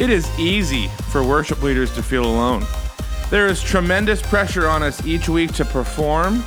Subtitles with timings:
[0.00, 2.64] It is easy for worship leaders to feel alone.
[3.28, 6.42] There is tremendous pressure on us each week to perform,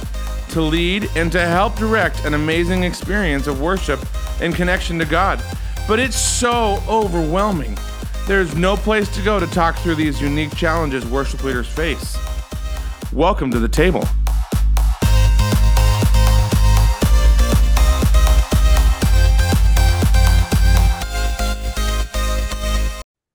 [0.50, 4.00] to lead, and to help direct an amazing experience of worship
[4.42, 5.40] in connection to God.
[5.88, 7.78] But it's so overwhelming.
[8.26, 12.18] There's no place to go to talk through these unique challenges worship leaders face.
[13.12, 14.04] Welcome to the table.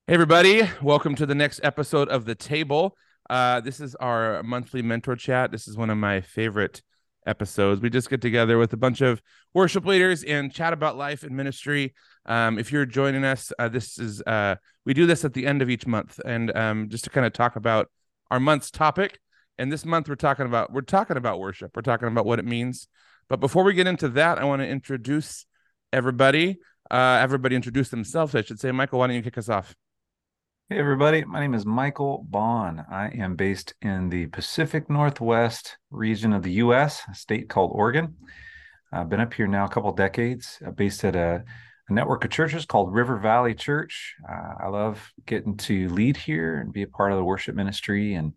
[0.08, 0.62] Hey, everybody.
[0.80, 2.96] Welcome to the next episode of The Table.
[3.28, 5.52] Uh, this is our monthly mentor chat.
[5.52, 6.80] This is one of my favorite
[7.26, 7.82] episodes.
[7.82, 9.20] We just get together with a bunch of
[9.52, 11.92] worship leaders and chat about life and ministry.
[12.24, 14.54] Um, if you're joining us, uh, this is uh,
[14.86, 17.34] we do this at the end of each month, and um, just to kind of
[17.34, 17.90] talk about
[18.30, 19.18] our month's topic.
[19.58, 21.72] And this month we're talking about we're talking about worship.
[21.76, 22.88] We're talking about what it means.
[23.28, 25.44] But before we get into that, I want to introduce
[25.92, 26.60] everybody.
[26.90, 28.34] Uh, everybody introduce themselves.
[28.34, 29.00] I should say, Michael.
[29.00, 29.74] Why don't you kick us off?
[30.70, 31.24] Hey, everybody.
[31.24, 32.84] My name is Michael Bahn.
[32.90, 38.14] I am based in the Pacific Northwest region of the U.S., a state called Oregon.
[38.92, 41.42] I've been up here now a couple decades, uh, based at a,
[41.88, 44.14] a, network of churches called River Valley Church.
[44.30, 48.12] Uh, I love getting to lead here and be a part of the worship ministry
[48.12, 48.34] and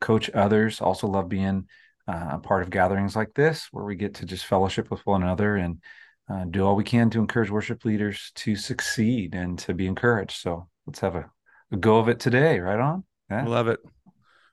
[0.00, 0.80] coach others.
[0.80, 1.66] Also, love being
[2.08, 5.22] uh, a part of gatherings like this where we get to just fellowship with one
[5.22, 5.82] another and
[6.30, 10.40] uh, do all we can to encourage worship leaders to succeed and to be encouraged.
[10.40, 11.43] So, let's have a a
[11.78, 12.58] go of it today.
[12.60, 13.04] Right on.
[13.30, 13.46] Yeah.
[13.46, 13.80] Love it.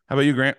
[0.07, 0.57] How about you, Grant?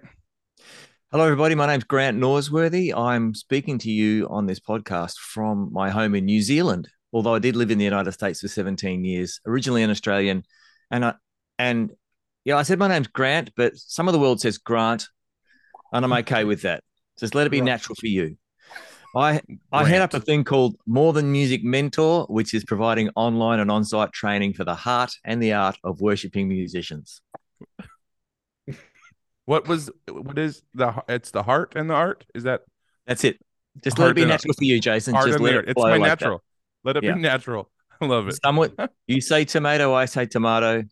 [1.11, 1.55] Hello, everybody.
[1.55, 2.97] My name's Grant Norsworthy.
[2.97, 6.89] I'm speaking to you on this podcast from my home in New Zealand.
[7.12, 10.44] Although I did live in the United States for 17 years, originally an Australian,
[10.91, 11.14] and I
[11.59, 11.92] and
[12.44, 15.06] yeah, I said my name's Grant, but some of the world says Grant,
[15.92, 16.83] and I'm okay with that.
[17.19, 18.37] Just let it be natural for you.
[19.15, 23.61] I I head up a thing called More Than Music Mentor, which is providing online
[23.61, 27.21] and on-site training for the heart and the art of worshiping musicians.
[29.45, 32.25] What was what is the it's the heart and the art?
[32.35, 32.63] Is that
[33.07, 33.39] that's it?
[33.83, 35.15] Just let it be natural for you, Jason.
[35.15, 36.39] Just let it it's my like natural.
[36.39, 36.89] That.
[36.89, 37.15] Let it yeah.
[37.15, 37.71] be natural.
[38.01, 38.39] I love it.
[38.43, 38.75] Somewhat
[39.06, 40.84] you say tomato, I say tomato.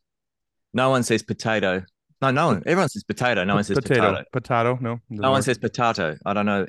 [0.73, 1.85] No one says potato.
[2.21, 2.63] No, no one.
[2.67, 3.45] Everyone says potato.
[3.45, 4.01] No one says potato.
[4.03, 4.25] Potato.
[4.33, 5.01] potato no.
[5.09, 6.17] No one says potato.
[6.27, 6.67] I don't know.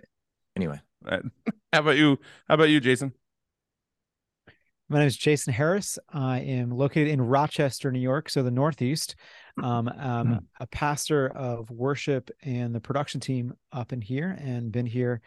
[0.56, 0.80] Anyway.
[1.74, 2.20] How about you?
[2.48, 3.14] How about you, Jason?
[4.90, 5.98] My name is Jason Harris.
[6.12, 9.16] I am located in Rochester, New York, so the Northeast.
[9.64, 10.38] Um, I'm hmm.
[10.60, 15.22] a pastor of worship and the production team up in here, and been here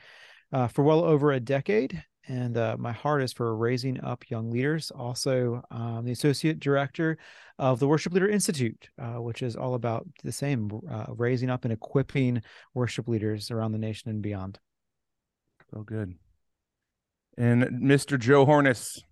[0.52, 2.04] uh, for well over a decade.
[2.26, 4.90] And uh, my heart is for raising up young leaders.
[4.90, 7.18] Also, um, the associate director
[7.58, 11.64] of the Worship Leader Institute, uh, which is all about the same uh, raising up
[11.64, 12.42] and equipping
[12.72, 14.58] worship leaders around the nation and beyond.
[15.74, 16.14] So good.
[17.36, 18.16] And Mr.
[18.18, 19.02] Joe Horness.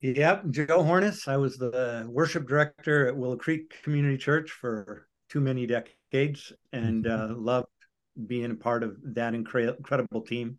[0.00, 1.28] Yep, Joe Horness.
[1.28, 7.04] I was the worship director at Willow Creek Community Church for too many decades and
[7.04, 7.32] mm-hmm.
[7.32, 7.66] uh, loved
[8.26, 10.58] being a part of that incredible team.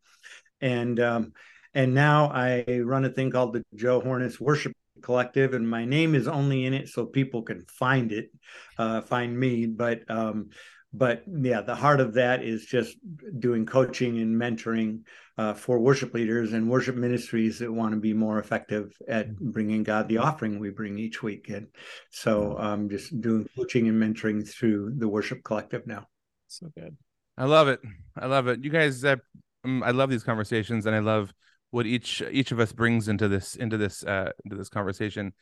[0.61, 1.33] And um,
[1.73, 6.13] and now I run a thing called the Joe Horness Worship Collective, and my name
[6.13, 8.29] is only in it so people can find it,
[8.77, 9.66] uh, find me.
[9.66, 10.50] But um,
[10.97, 12.97] but yeah, the heart of that is just
[13.39, 15.01] doing coaching and mentoring
[15.37, 19.51] uh, for worship leaders and worship ministries that want to be more effective at mm-hmm.
[19.51, 21.49] bringing God the offering we bring each week.
[21.49, 21.67] And
[22.09, 26.07] so I'm um, just doing coaching and mentoring through the worship collective now.
[26.47, 26.97] So good.
[27.37, 27.79] I love it.
[28.17, 28.63] I love it.
[28.63, 29.17] You guys, uh,
[29.63, 31.31] I love these conversations, and I love
[31.69, 35.33] what each each of us brings into this into this uh, into this conversation.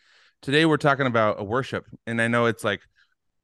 [0.42, 2.82] Today, we're talking about a worship, and I know it's like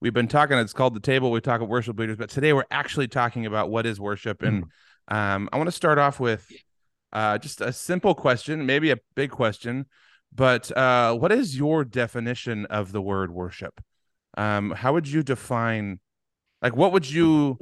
[0.01, 2.66] we've been talking it's called the table we talk about worship leaders but today we're
[2.72, 4.41] actually talking about what is worship.
[4.41, 4.66] And
[5.09, 5.16] mm.
[5.16, 6.45] um, i want to start off with
[7.13, 9.85] uh, just a simple question maybe a big question
[10.34, 13.81] but uh, what is your definition of the word worship?
[14.38, 16.00] Um, how would you define
[16.61, 17.59] like what would you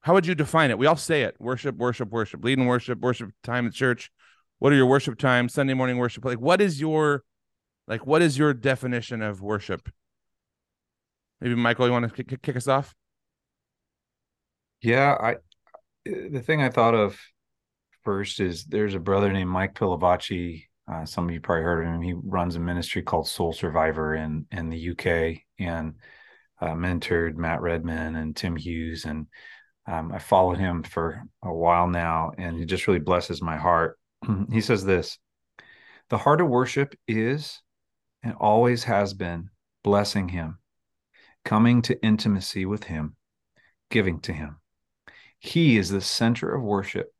[0.00, 0.78] how would you define it?
[0.78, 4.12] We all say it worship worship worship leading worship worship time at church.
[4.60, 5.54] What are your worship times?
[5.54, 7.24] Sunday morning worship like what is your
[7.88, 9.90] like what is your definition of worship
[11.44, 12.94] Maybe Michael, you want to kick, kick us off?
[14.80, 15.36] Yeah, I
[16.06, 17.20] the thing I thought of
[18.02, 20.64] first is there's a brother named Mike Pilavachi.
[20.90, 22.00] Uh, some of you probably heard of him.
[22.00, 25.96] He runs a ministry called Soul Survivor in in the UK and
[26.62, 29.04] uh, mentored Matt Redman and Tim Hughes.
[29.04, 29.26] And
[29.86, 33.98] um, I followed him for a while now, and he just really blesses my heart.
[34.50, 35.18] he says this:
[36.08, 37.60] the heart of worship is
[38.22, 39.50] and always has been
[39.82, 40.58] blessing Him
[41.44, 43.16] coming to intimacy with Him,
[43.90, 44.56] giving to Him.
[45.38, 47.12] He is the center of worship.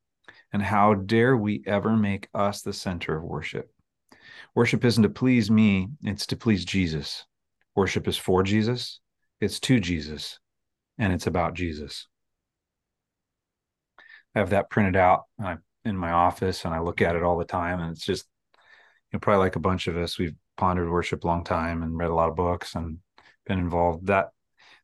[0.53, 3.71] And how dare we ever make us the center of worship?
[4.55, 7.25] Worship isn't to please me, it's to please Jesus.
[7.75, 9.00] worship is for Jesus,
[9.41, 10.38] it's to Jesus,
[10.97, 12.06] and it's about Jesus.
[14.35, 15.25] I have that printed out
[15.85, 17.81] in my office and I look at it all the time.
[17.81, 21.27] And it's just, you know, probably like a bunch of us, we've pondered worship a
[21.27, 22.99] long time and read a lot of books and
[23.46, 24.06] been involved.
[24.06, 24.31] That,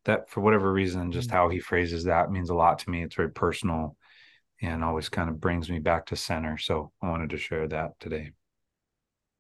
[0.04, 1.32] that for whatever reason, just mm.
[1.32, 3.02] how he phrases that means a lot to me.
[3.02, 3.96] It's very personal
[4.62, 6.58] and always kind of brings me back to center.
[6.58, 8.32] So I wanted to share that today.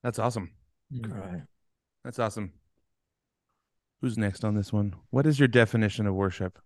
[0.02, 0.50] That's awesome.
[0.92, 1.42] Right.
[2.04, 2.52] That's awesome.
[4.00, 4.94] Who's next on this one?
[5.10, 6.58] What is your definition of worship?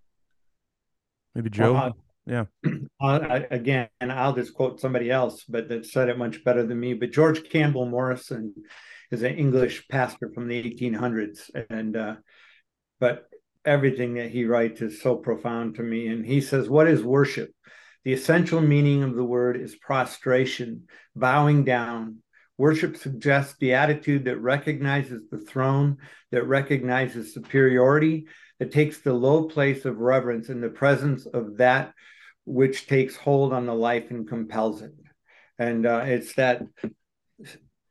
[1.35, 1.73] Maybe Joe.
[1.73, 1.93] Well, uh,
[2.27, 2.45] yeah.
[3.03, 6.81] Uh, again, and I'll just quote somebody else, but that said it much better than
[6.81, 6.95] me.
[6.95, 8.55] But George Campbell Morrison
[9.11, 12.17] is an English pastor from the 1800s, and uh,
[13.05, 13.29] but
[13.65, 16.09] everything that he writes is so profound to me.
[16.09, 17.51] And he says, "What is worship?
[18.05, 22.23] The essential meaning of the word is prostration, bowing down,
[22.57, 25.99] Worship suggests the attitude that recognizes the throne,
[26.31, 28.29] that recognizes superiority,
[28.61, 31.93] that takes the low place of reverence in the presence of that
[32.45, 34.93] which takes hold on the life and compels it.
[35.59, 36.63] And uh, it's that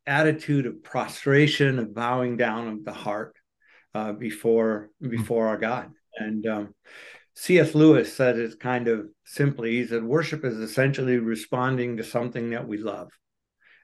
[0.05, 3.35] attitude of prostration, of bowing down of the heart
[3.93, 5.91] uh, before before our God.
[6.15, 6.75] And um,
[7.35, 7.73] C.S.
[7.73, 9.71] Lewis said it kind of simply.
[9.71, 13.09] He said, "Worship is essentially responding to something that we love."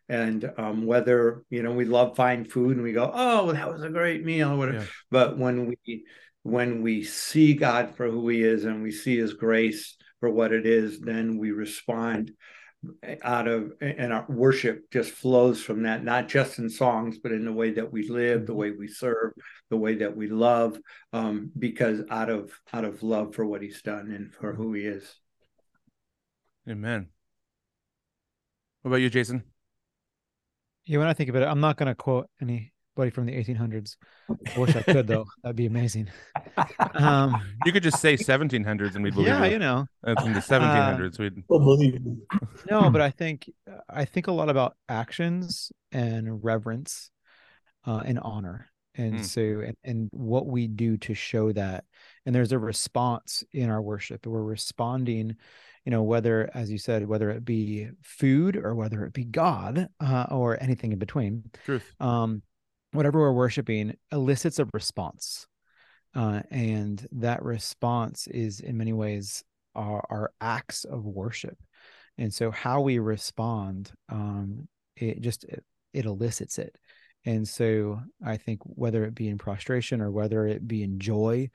[0.10, 3.84] and um, whether you know we love fine food and we go oh that was
[3.84, 4.86] a great meal whatever yeah.
[5.12, 6.04] but when we
[6.44, 10.52] when we see god for who he is and we see his grace for what
[10.52, 12.34] it is then we respond
[13.24, 17.44] out of and our worship just flows from that not just in songs but in
[17.44, 18.60] the way that we live the mm-hmm.
[18.60, 19.34] way we serve
[19.70, 20.80] the way that we love
[21.12, 24.84] um, because out of out of love for what he's done and for who he
[24.84, 25.14] is.
[26.70, 27.10] Amen.
[28.82, 29.44] What about you jason?
[30.86, 32.30] Yeah, when I think about it, I'm not going to quote
[33.00, 33.96] anybody from the 1800s.
[34.56, 35.26] I wish I could, though.
[35.44, 36.10] That'd be amazing.
[36.94, 39.52] Um, you could just say 1700s and we'd believe yeah, it.
[39.52, 41.20] you know, that's in the 1700s.
[41.20, 42.02] Uh, we'd believe.
[42.70, 43.50] no, but I think
[43.90, 47.12] I think a lot about actions and reverence
[47.86, 49.26] uh, and honor, and mm.
[49.26, 51.86] so and, and what we do to show that.
[52.26, 54.26] And there's a response in our worship.
[54.26, 55.38] We're responding
[55.86, 59.88] you know whether as you said whether it be food or whether it be god
[60.00, 62.42] uh, or anything in between truth um
[62.92, 65.48] whatever we're worshiping elicits a response.
[66.16, 69.44] Uh, and that response is in many ways
[69.76, 71.58] our, our acts of worship.
[72.18, 75.64] And so how we respond um it just it,
[75.94, 76.76] it elicits it.
[77.26, 81.50] And so i think whether it be in prostration or whether it be in joy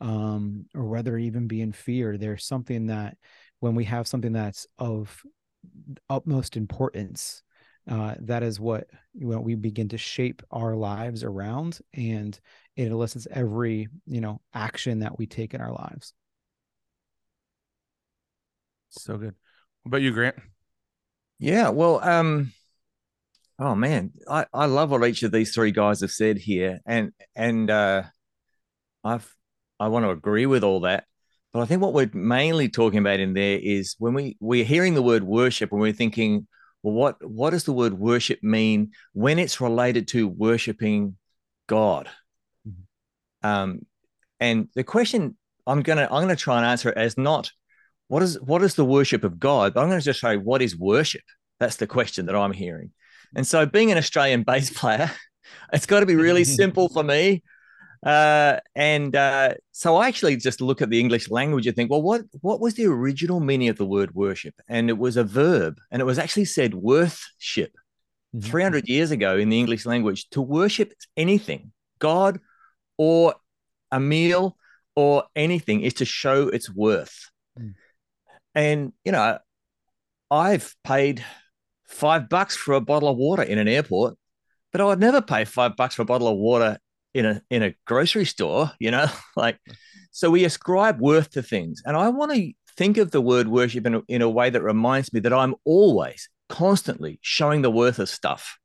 [0.00, 3.16] um, or whether even be in fear there's something that
[3.60, 5.22] when we have something that's of
[6.08, 7.42] utmost importance
[7.88, 12.38] uh, that is what you know, we begin to shape our lives around and
[12.76, 16.12] it elicits every you know action that we take in our lives.
[18.90, 19.34] So good.
[19.82, 20.36] What about you grant?
[21.38, 22.52] Yeah well um
[23.60, 27.12] oh man i i love what each of these three guys have said here and
[27.36, 28.02] and uh
[29.04, 29.36] i've
[29.78, 31.04] i want to agree with all that
[31.52, 34.94] but I think what we're mainly talking about in there is when we we're hearing
[34.94, 36.46] the word worship and we're thinking,
[36.82, 41.16] well, what what does the word worship mean when it's related to worshiping
[41.66, 42.08] God?
[42.66, 43.48] Mm-hmm.
[43.48, 43.86] Um,
[44.40, 45.36] and the question
[45.66, 47.50] I'm gonna I'm gonna try and answer it as not
[48.08, 50.62] what is what is the worship of God, but I'm going to just say what
[50.62, 51.22] is worship.
[51.60, 52.92] That's the question that I'm hearing.
[53.36, 55.10] And so, being an Australian bass player,
[55.72, 57.42] it's got to be really simple for me
[58.02, 62.02] uh, and uh, so I actually just look at the English language and think, well,
[62.02, 64.54] what what was the original meaning of the word worship?
[64.68, 67.72] And it was a verb, and it was actually said worthship.
[68.36, 68.50] Mm-hmm.
[68.50, 72.40] 300 years ago in the English language, to worship anything, God
[72.98, 73.34] or
[73.90, 74.58] a meal
[74.94, 77.30] or anything, is to show its worth.
[77.58, 77.74] Mm.
[78.54, 79.38] And, you know,
[80.30, 81.24] I've paid
[81.86, 84.18] five bucks for a bottle of water in an airport,
[84.72, 86.78] but I would never pay five bucks for a bottle of water
[87.18, 89.06] in a in a grocery store, you know,
[89.36, 89.58] like
[90.12, 91.82] so we ascribe worth to things.
[91.84, 94.62] And I want to think of the word worship in a, in a way that
[94.62, 98.58] reminds me that I'm always constantly showing the worth of stuff.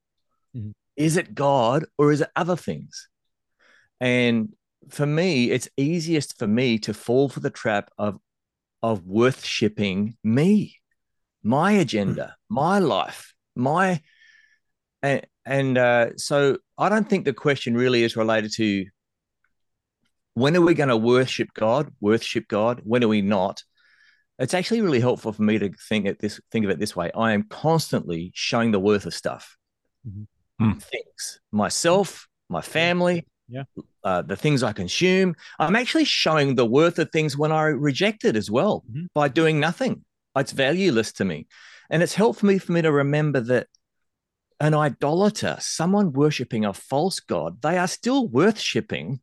[0.56, 0.70] Mm-hmm.
[0.96, 3.08] Is it God or is it other things?
[4.00, 4.54] And
[4.88, 8.18] for me, it's easiest for me to fall for the trap of
[8.82, 10.76] of worshiping me,
[11.42, 14.00] my agenda, my life, my
[15.02, 18.86] and and uh, so I don't think the question really is related to
[20.34, 22.80] when are we going to worship God, worship God?
[22.84, 23.62] When are we not?
[24.38, 27.10] It's actually really helpful for me to think at this think of it this way.
[27.14, 29.56] I am constantly showing the worth of stuff,
[30.06, 30.78] mm-hmm.
[30.78, 33.62] things, myself, my family, yeah,
[34.02, 35.36] uh, the things I consume.
[35.60, 39.06] I'm actually showing the worth of things when I reject it as well Mhm.
[39.14, 40.04] by doing nothing.
[40.34, 41.46] It's valueless to me.
[41.90, 43.68] And it's helpful for me for me to remember that
[44.64, 49.20] an idolater, someone worshipping a false god, they are still worth shipping.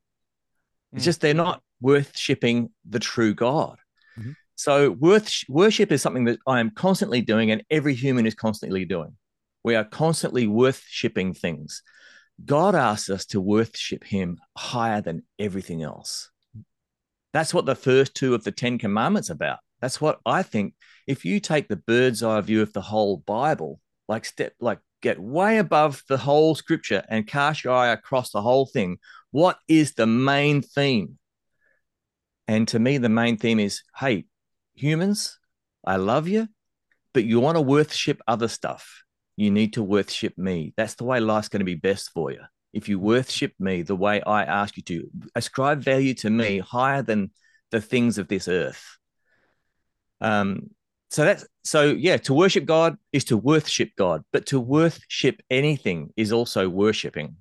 [0.94, 1.06] It's Mm.
[1.06, 3.80] just they're not worth shipping the true God.
[4.18, 4.36] Mhm.
[4.56, 8.86] So worth worship is something that I am constantly doing, and every human is constantly
[8.86, 9.18] doing.
[9.64, 11.82] We are constantly worth shipping things.
[12.46, 16.30] God asks us to worship Him higher than everything else.
[17.34, 19.60] That's what the first two of the Ten Commandments about.
[19.80, 20.76] That's what I think.
[21.08, 25.20] If you take the bird's eye view of the whole Bible, like step, like get
[25.20, 28.98] way above the whole Scripture and cast your eye across the whole thing,
[29.32, 31.18] what is the main theme?
[32.48, 34.26] And to me, the main theme is, hey,
[34.74, 35.40] humans,
[35.86, 36.48] I love you,
[37.14, 39.04] but you want to worship other stuff.
[39.38, 40.74] You need to worship me.
[40.78, 42.42] That's the way life's going to be best for you.
[42.74, 47.02] If you worship me the way I ask you to, ascribe value to me higher
[47.02, 47.32] than
[47.72, 48.98] the things of this earth.
[50.20, 50.70] Um,
[51.12, 56.12] so that's so yeah, to worship God is to worship God, but to worship anything
[56.16, 57.36] is also worshiping.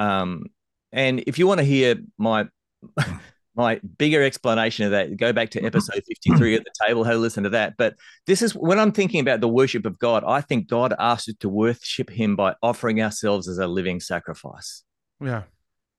[0.00, 0.46] Um,
[0.90, 2.48] and if you want to hear my
[3.54, 7.18] my bigger explanation of that, go back to episode 53 at the table, have a
[7.18, 7.74] listen to that.
[7.76, 7.94] But
[8.26, 11.34] this is when I'm thinking about the worship of God, I think God asks us
[11.40, 14.82] to worship him by offering ourselves as a living sacrifice.
[15.20, 15.42] Yeah.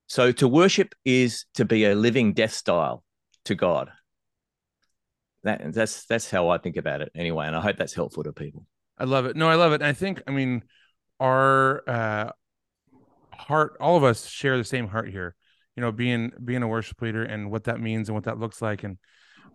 [0.07, 3.03] So to worship is to be a living death style
[3.45, 3.91] to God.
[5.43, 8.33] That, that's that's how I think about it anyway, and I hope that's helpful to
[8.33, 8.65] people.
[8.97, 9.35] I love it.
[9.35, 9.81] No, I love it.
[9.81, 10.63] And I think, I mean,
[11.19, 12.31] our uh,
[13.33, 15.35] heart, all of us share the same heart here.
[15.75, 18.61] You know, being being a worship leader and what that means and what that looks
[18.61, 18.83] like.
[18.83, 18.97] And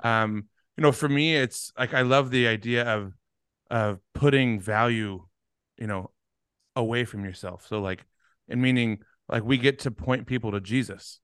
[0.00, 3.12] um, you know, for me, it's like I love the idea of
[3.70, 5.26] of putting value,
[5.76, 6.10] you know,
[6.74, 7.66] away from yourself.
[7.68, 8.06] So like,
[8.48, 11.20] and meaning like we get to point people to Jesus,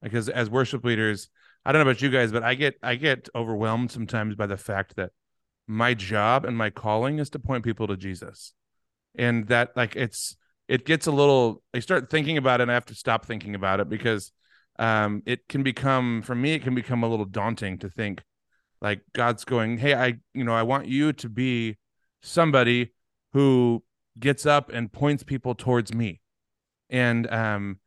[0.00, 1.28] because as worship leaders,
[1.66, 4.56] I don't know about you guys, but I get I get overwhelmed sometimes by the
[4.56, 5.10] fact that
[5.66, 8.54] my job and my calling is to point people to Jesus.
[9.16, 10.36] And that like it's
[10.68, 13.56] it gets a little I start thinking about it and I have to stop thinking
[13.56, 14.30] about it because
[14.78, 18.22] um it can become for me it can become a little daunting to think
[18.80, 21.78] like God's going, "Hey, I you know, I want you to be
[22.22, 22.92] somebody
[23.32, 23.82] who
[24.20, 26.20] gets up and points people towards me."
[26.90, 27.80] And um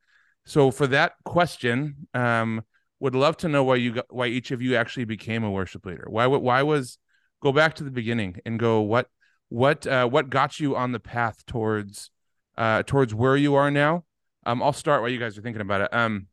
[0.44, 2.64] so for that question, um
[3.00, 5.86] would love to know why you got, why each of you actually became a worship
[5.86, 6.06] leader.
[6.10, 6.98] Why why was
[7.42, 9.08] go back to the beginning and go what
[9.50, 12.12] what uh, what got you on the path towards
[12.58, 14.04] uh, towards where you are now.
[14.46, 15.94] Um, I'll start while you guys are thinking about it.
[15.94, 16.28] Um,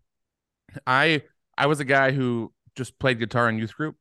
[0.87, 1.23] I
[1.57, 3.97] I was a guy who just played guitar in youth group,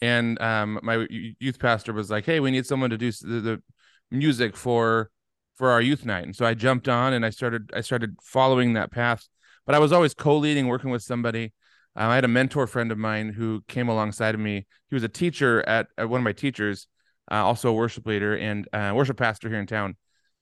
[0.00, 3.62] and um, my youth pastor was like, "Hey, we need someone to do the, the
[4.10, 5.10] music for
[5.56, 8.74] for our youth night," and so I jumped on and I started I started following
[8.74, 9.26] that path.
[9.66, 11.52] But I was always co-leading, working with somebody.
[11.96, 14.66] Um, I had a mentor friend of mine who came alongside of me.
[14.88, 16.86] He was a teacher at, at one of my teachers,
[17.30, 19.96] uh, also a worship leader and uh, worship pastor here in town.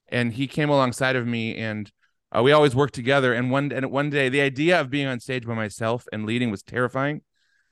[0.09, 1.91] And he came alongside of me, and
[2.35, 3.35] uh, we always worked together.
[3.35, 6.51] And one and one day, the idea of being on stage by myself and leading
[6.51, 7.23] was terrifying.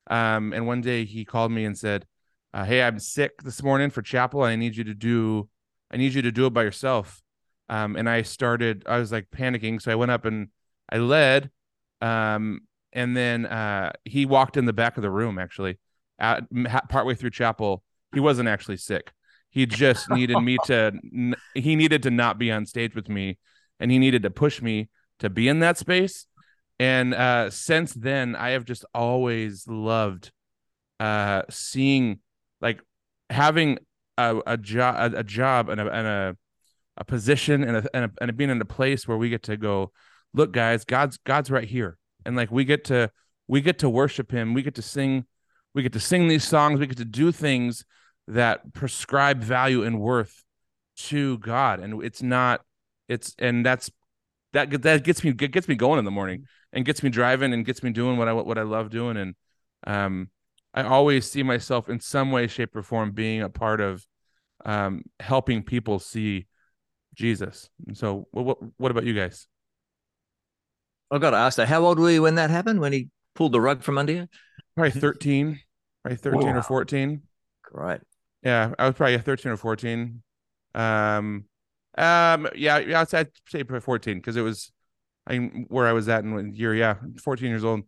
[0.08, 2.06] Um, and one day he called me and said,
[2.52, 5.48] uh, "Hey, I'm sick this morning for chapel, and I need you to do,
[5.90, 7.22] I need you to do it by yourself."
[7.68, 10.48] Um, and I started, I was like panicking, so I went up and
[10.90, 11.50] I led.
[12.00, 12.60] Um,
[12.92, 15.78] and then uh, he walked in the back of the room actually
[16.18, 16.44] at
[16.88, 17.82] partway through chapel.
[18.14, 19.12] He wasn't actually sick.
[19.50, 20.92] He just needed me to
[21.54, 23.38] he needed to not be on stage with me
[23.80, 24.88] and he needed to push me
[25.18, 26.26] to be in that space.
[26.78, 30.30] And uh, since then i have just always loved
[31.00, 32.20] uh, seeing
[32.60, 32.80] like
[33.30, 33.78] having
[34.18, 36.36] a, a job a, a, job and a, and a
[36.96, 39.56] a position and a, and a, and being in a place where we get to
[39.56, 39.92] go
[40.32, 43.10] look guys god's god's right here and like we get to
[43.48, 44.54] we get to worship him.
[44.54, 45.24] We get to sing
[45.74, 46.80] we get to sing these songs.
[46.80, 47.84] We get to do things
[48.28, 50.44] that prescribe value and worth
[50.96, 51.80] to god.
[51.80, 52.62] And it's not
[53.08, 53.90] it's and that's
[54.52, 57.64] that that gets me gets me going in the morning and gets me driving and
[57.64, 59.16] gets me doing what i what i love doing.
[59.16, 59.34] And
[59.86, 60.30] um
[60.74, 64.04] i always see myself in some way shape or form being a part of
[64.64, 66.46] um helping people see
[67.14, 67.70] jesus.
[67.86, 69.46] And so what what about you guys
[71.10, 71.68] I've got to ask that.
[71.68, 72.80] How old were you when that happened?
[72.80, 74.28] When he pulled the rug from under you?
[74.74, 75.60] Probably 13,
[76.02, 76.58] probably 13 Whoa.
[76.58, 77.22] or 14.
[77.62, 78.00] Great.
[78.42, 80.22] Yeah, I was probably 13 or 14.
[80.74, 81.44] Um,
[81.98, 84.72] um, yeah, yeah, I'd say, I'd say 14 because it was
[85.26, 87.82] I mean, where I was at in year, yeah, 14 years old.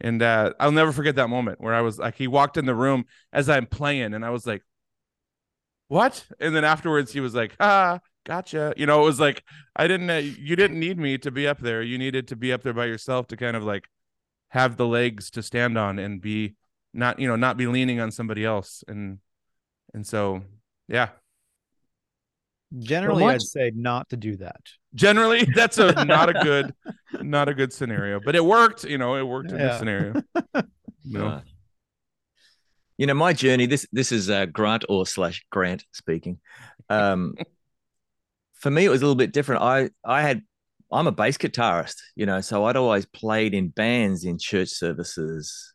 [0.00, 2.74] And uh, I'll never forget that moment where I was like, he walked in the
[2.74, 4.62] room as I'm playing, and I was like,
[5.88, 6.26] what?
[6.40, 8.72] And then afterwards, he was like, ah, gotcha.
[8.76, 9.42] You know, it was like
[9.76, 10.10] I didn't.
[10.10, 11.82] Uh, you didn't need me to be up there.
[11.82, 13.88] You needed to be up there by yourself to kind of like
[14.48, 16.54] have the legs to stand on and be
[16.92, 19.18] not you know not be leaning on somebody else and
[19.94, 20.42] and so
[20.88, 21.08] yeah
[22.76, 24.60] Generally, I'd say not to do that.
[24.94, 26.74] generally that's a not a good
[27.20, 29.68] not a good scenario but it worked you know it worked in Yeah.
[29.68, 30.22] this scenario
[31.04, 31.40] no Uh,
[32.96, 33.66] you know, my journey.
[33.66, 36.38] This this is uh, Grant or slash Grant speaking.
[36.88, 37.34] Um,
[38.64, 39.60] for me, it was a little bit different.
[39.60, 40.40] I I had
[40.90, 45.74] I'm a bass guitarist, you know, so I'd always played in bands in church services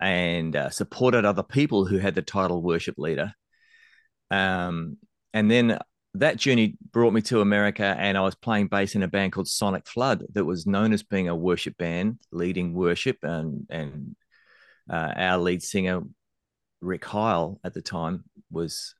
[0.00, 3.32] and uh, supported other people who had the title worship leader.
[4.32, 4.96] Um,
[5.32, 5.78] and then
[6.14, 9.46] that journey brought me to America, and I was playing bass in a band called
[9.46, 14.16] Sonic Flood that was known as being a worship band, leading worship, and and
[14.90, 16.02] uh, our lead singer
[16.80, 18.96] Rick Heil at the time was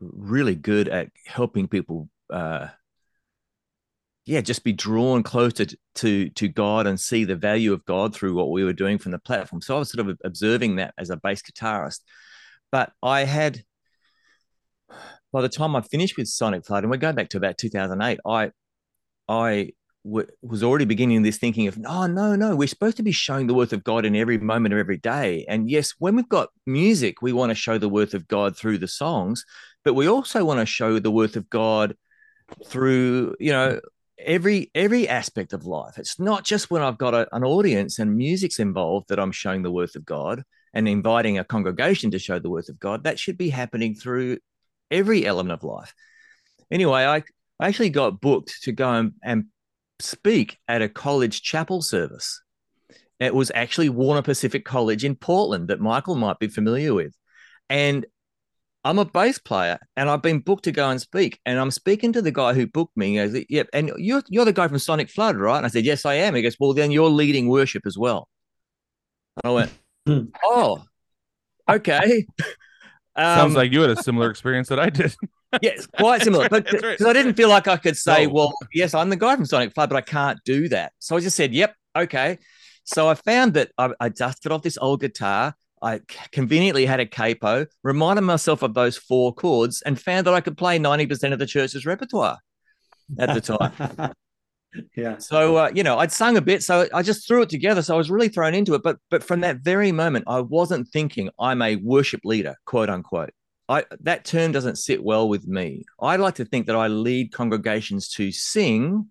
[0.00, 2.68] really good at helping people uh
[4.28, 8.34] yeah just be drawn closer to, to God and see the value of God through
[8.34, 9.62] what we were doing from the platform.
[9.62, 12.00] So I was sort of observing that as a bass guitarist.
[12.70, 13.62] But I had
[15.32, 18.20] by the time I finished with Sonic Flood and we're going back to about 2008
[18.26, 18.50] I
[19.28, 19.72] I
[20.04, 23.46] w- was already beginning this thinking of no no no we're supposed to be showing
[23.46, 25.46] the worth of god in every moment of every day.
[25.48, 28.76] And yes when we've got music we want to show the worth of god through
[28.76, 29.46] the songs
[29.84, 31.96] but we also want to show the worth of god
[32.66, 33.80] through you know
[34.18, 38.16] every every aspect of life it's not just when i've got a, an audience and
[38.16, 40.42] music's involved that i'm showing the worth of god
[40.74, 44.38] and inviting a congregation to show the worth of god that should be happening through
[44.90, 45.94] every element of life
[46.70, 47.22] anyway i
[47.60, 49.44] I actually got booked to go and, and
[50.00, 52.40] speak at a college chapel service.
[53.18, 57.14] It was actually Warner Pacific College in Portland that Michael might be familiar with.
[57.68, 58.06] And
[58.84, 61.40] I'm a bass player and I've been booked to go and speak.
[61.44, 63.10] And I'm speaking to the guy who booked me.
[63.10, 65.56] He goes, Yep, and you're, you're the guy from Sonic Flood, right?
[65.58, 66.34] And I said, Yes, I am.
[66.34, 68.28] He goes, Well, then you're leading worship as well.
[69.42, 69.72] And I went,
[70.06, 70.20] Hmm.
[70.42, 70.84] Oh,
[71.68, 72.24] okay.
[73.18, 75.14] sounds Um, like you had a similar experience that i did
[75.62, 76.48] Yes, quite similar.
[76.48, 76.92] But That's right.
[76.92, 78.32] because I didn't feel like I could say, No.
[78.32, 80.92] well, yes, I'm the guy from Sonic Flood, but I can't do that.
[80.98, 82.38] So I just said, yep, okay.
[82.84, 85.54] So I found that I, I dusted off this old guitar.
[85.82, 86.00] I
[86.32, 90.56] conveniently had a capo, reminded myself of those four chords, and found that I could
[90.56, 92.38] play 90% of the church's repertoire
[93.18, 94.12] at the time.
[94.96, 95.18] yeah.
[95.18, 97.82] So uh, you know, I'd sung a bit, so I just threw it together.
[97.82, 98.82] So I was really thrown into it.
[98.82, 103.30] But but from that very moment, I wasn't thinking I'm a worship leader, quote unquote.
[103.68, 105.84] I that term doesn't sit well with me.
[106.00, 109.10] I like to think that I lead congregations to sing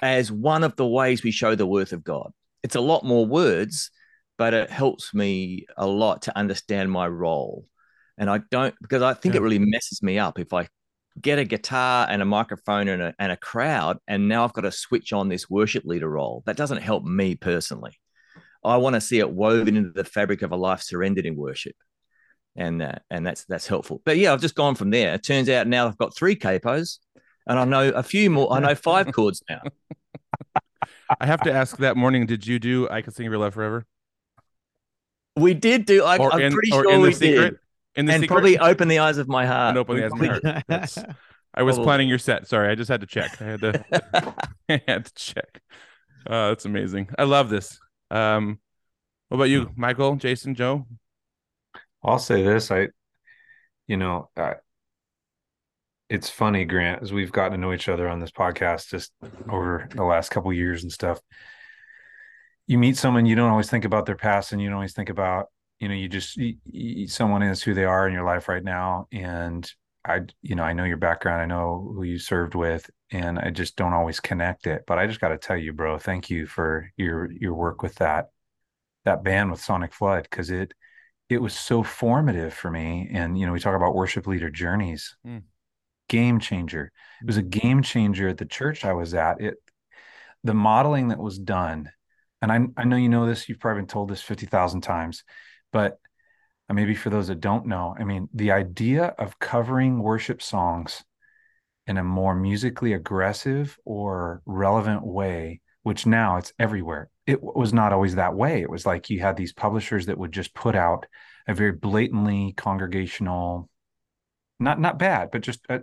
[0.00, 2.32] as one of the ways we show the worth of God.
[2.62, 3.90] It's a lot more words,
[4.38, 7.66] but it helps me a lot to understand my role.
[8.16, 9.40] And I don't because I think Yeah.
[9.40, 10.68] it really messes me up if I
[11.20, 14.62] get a guitar and a microphone and a, and a crowd, and now I've got
[14.62, 16.42] to switch on this worship leader role.
[16.46, 17.98] That doesn't help me personally.
[18.64, 21.76] I want to see it woven into the fabric of a life surrendered in worship,
[22.56, 24.02] and uh, and that's that's helpful.
[24.04, 25.14] But yeah, I've just gone from there.
[25.14, 26.98] It turns out now I've got three capos,
[27.46, 28.52] and I know a few more.
[28.52, 29.60] I know five chords now.
[31.20, 33.86] i have to ask that morning did you do i can sing your love forever
[35.38, 36.04] We did do.
[36.04, 37.58] I, or I'm in pretty or sure in we the secret did,
[37.96, 39.70] in the and secret probably open the eyes of my heart.
[39.70, 40.64] And open the eyes of my heart.
[40.68, 40.98] That's-
[41.54, 41.86] i was Probably.
[41.86, 43.84] planning your set sorry i just had to check i had to
[44.68, 45.62] I had to check.
[46.26, 47.08] Uh, that's amazing.
[47.18, 47.78] I love this.
[48.10, 48.60] Um,
[49.28, 50.86] what about you, Michael, Jason, Joe?
[52.04, 52.70] I'll say this.
[52.70, 52.88] I,
[53.86, 54.56] you know, I,
[56.10, 59.12] it's funny, Grant, as we've gotten to know each other on this podcast just
[59.50, 61.18] over the last couple years and stuff.
[62.68, 65.08] You meet someone, you don't always think about their past, and you don't always think
[65.08, 65.46] about,
[65.80, 68.62] you know, you just you, you, someone is who they are in your life right
[68.62, 69.08] now.
[69.10, 69.68] And
[70.04, 73.50] I, you know, I know your background, I know who you served with, and I
[73.50, 74.84] just don't always connect it.
[74.86, 77.96] But I just got to tell you, bro, thank you for your your work with
[77.96, 78.26] that
[79.04, 80.74] that band with Sonic Flood because it
[81.30, 83.08] it was so formative for me.
[83.12, 85.42] And you know, we talk about worship leader journeys, Mm.
[86.08, 86.92] game changer.
[87.22, 89.40] It was a game changer at the church I was at.
[89.40, 89.54] It
[90.44, 91.90] the modeling that was done,
[92.42, 93.48] and I I know you know this.
[93.48, 95.24] You've probably been told this fifty thousand times,
[95.72, 95.98] but
[96.68, 101.04] uh, maybe for those that don't know, I mean, the idea of covering worship songs
[101.86, 107.08] in a more musically aggressive or relevant way, which now it's everywhere.
[107.26, 108.60] It was not always that way.
[108.60, 111.06] It was like you had these publishers that would just put out
[111.46, 113.68] a very blatantly congregational,
[114.60, 115.78] not not bad, but just uh,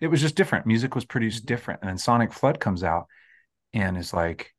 [0.00, 0.66] it was just different.
[0.66, 3.06] Music was produced different, and then Sonic Flood comes out
[3.72, 4.52] and is like,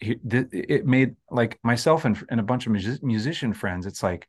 [0.00, 0.20] it,
[0.52, 3.86] it made like myself and, and a bunch of music, musician friends.
[3.86, 4.26] It's like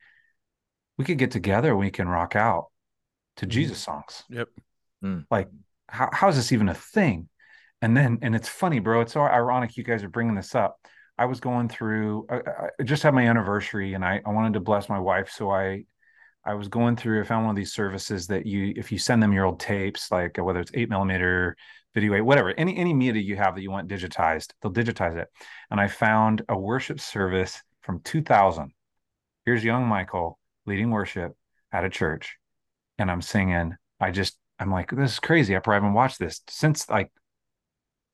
[0.97, 2.67] we could get together, we can rock out
[3.37, 3.49] to Mhm.
[3.49, 4.23] Jesus songs.
[4.29, 4.49] Yep.
[5.03, 5.25] Mm.
[5.29, 5.49] Like
[5.89, 7.29] how, how is this even a thing?
[7.81, 9.01] And then, and it's funny, bro.
[9.01, 10.79] It's so ironic you guys are bringing this up.
[11.17, 12.41] I was going through, I,
[12.79, 15.31] I just had my anniversary and I, I wanted to bless my wife.
[15.31, 15.83] So I,
[16.47, 19.21] I was going through, I found one of these services that you, if you send
[19.21, 21.57] them your old tapes, like whether it's eight millimeter,
[21.93, 25.27] video eight, whatever, any, any media you have that you want digitized, they'll digitize it.
[25.69, 28.71] And I found a worship service from 2000.
[29.45, 31.35] Here's young Michael leading worship
[31.73, 32.37] at a church.
[32.97, 35.53] And I'm singing, I just, I'm like, this is crazy.
[35.53, 37.11] I probably haven't watched this since like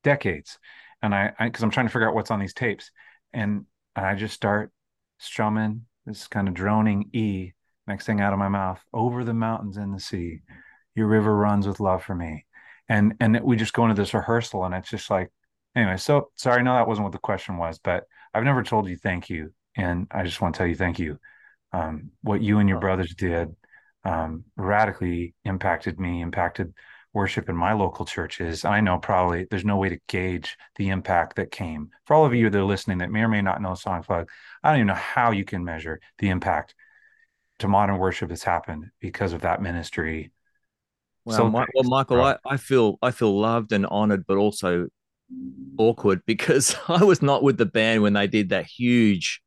[0.03, 0.57] decades.
[1.03, 2.89] And I, I, cause I'm trying to figure out what's on these tapes.
[3.31, 3.65] And
[3.95, 4.71] I just start
[5.19, 7.53] strumming this kind of droning E.
[7.87, 10.39] Next thing out of my mouth, over the mountains and the sea,
[10.95, 12.45] your river runs with love for me.
[12.87, 15.31] And, and we just go into this rehearsal and it's just like,
[15.75, 16.63] anyway, so sorry.
[16.63, 19.53] No, that wasn't what the question was, but I've never told you thank you.
[19.75, 21.19] And I just want to tell you thank you.
[21.71, 23.55] Um, what you and your brothers did
[24.05, 26.73] um, radically impacted me, impacted
[27.13, 28.65] worship in my local churches.
[28.65, 31.89] I know probably there's no way to gauge the impact that came.
[32.05, 34.27] For all of you that are listening that may or may not know Sonic Flood,
[34.63, 36.73] I don't even know how you can measure the impact
[37.63, 40.31] to modern worship that's happened because of that ministry.
[41.25, 44.87] Well, so My, well Michael, I, I feel I feel loved and honored, but also
[45.77, 49.41] awkward because I was not with the band when they did that huge,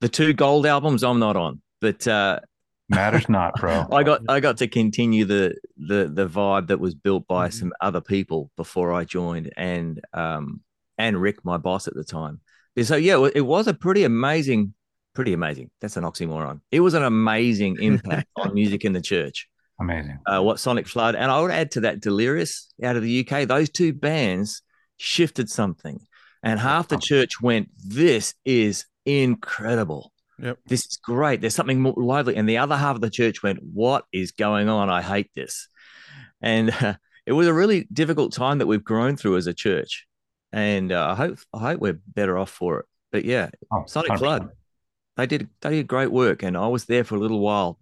[0.00, 1.04] the two gold albums.
[1.04, 2.40] I'm not on, but uh,
[2.88, 3.86] matters not, bro.
[3.92, 7.58] I got I got to continue the the the vibe that was built by mm-hmm.
[7.58, 10.60] some other people before I joined, and um
[10.98, 12.40] and Rick, my boss at the time.
[12.82, 14.74] So yeah, it was a pretty amazing,
[15.14, 15.70] pretty amazing.
[15.80, 16.60] That's an oxymoron.
[16.70, 19.48] It was an amazing impact on music in the church.
[19.80, 20.18] Amazing.
[20.26, 23.48] Uh, what Sonic Flood, and I would add to that Delirious out of the UK.
[23.48, 24.62] Those two bands
[24.96, 26.00] shifted something,
[26.42, 30.58] and half the church went, "This is incredible." Yep.
[30.66, 31.40] This is great.
[31.40, 32.36] There's something more lively.
[32.36, 34.90] And the other half of the church went, What is going on?
[34.90, 35.68] I hate this.
[36.40, 36.94] And uh,
[37.26, 40.06] it was a really difficult time that we've grown through as a church.
[40.52, 42.86] And uh, I hope I hope we're better off for it.
[43.12, 44.18] But yeah, oh, Sonic 100%.
[44.18, 44.48] Flood,
[45.16, 47.78] they did they did great work, and I was there for a little while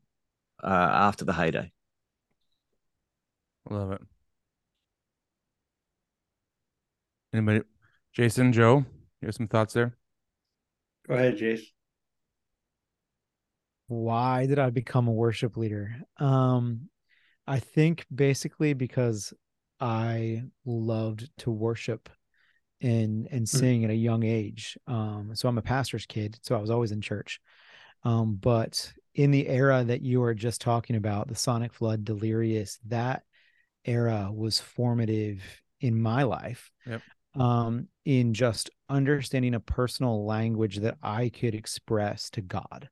[0.63, 1.73] uh, after the heyday.
[3.69, 4.03] Love it.
[7.33, 7.63] Anybody,
[8.13, 8.85] Jason, Joe,
[9.21, 9.97] you have some thoughts there?
[11.07, 11.69] Go ahead, Jason
[13.91, 15.97] why did I become a worship leader?
[16.19, 16.89] Um,
[17.45, 19.35] I think basically because
[19.81, 22.09] I loved to worship
[22.81, 23.45] and and hmm.
[23.59, 24.79] sing at a young age.
[24.87, 27.41] Um, so I'm a pastor's kid, so I was always in church.
[28.03, 32.79] Um, but in the era that you were just talking about, the Sonic Flood, Delirious,
[32.87, 33.23] that
[33.85, 35.43] era was formative
[35.81, 36.71] in my life.
[36.87, 37.03] Yep.
[37.37, 42.89] Um, in just understanding a personal language that I could express to God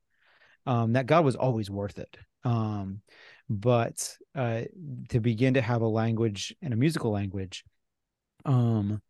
[0.69, 2.15] um, that God was always worth it.
[2.43, 3.01] Um,
[3.49, 4.61] but uh,
[5.09, 7.65] to begin to have a language and a musical language
[8.45, 9.01] um,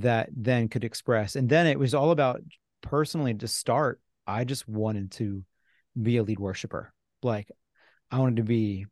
[0.00, 2.42] that then could express, and then it was all about
[2.82, 4.00] personally to start.
[4.26, 5.44] I just wanted to
[6.00, 6.92] be a lead worshiper.
[7.22, 7.50] Like
[8.10, 8.86] I wanted to be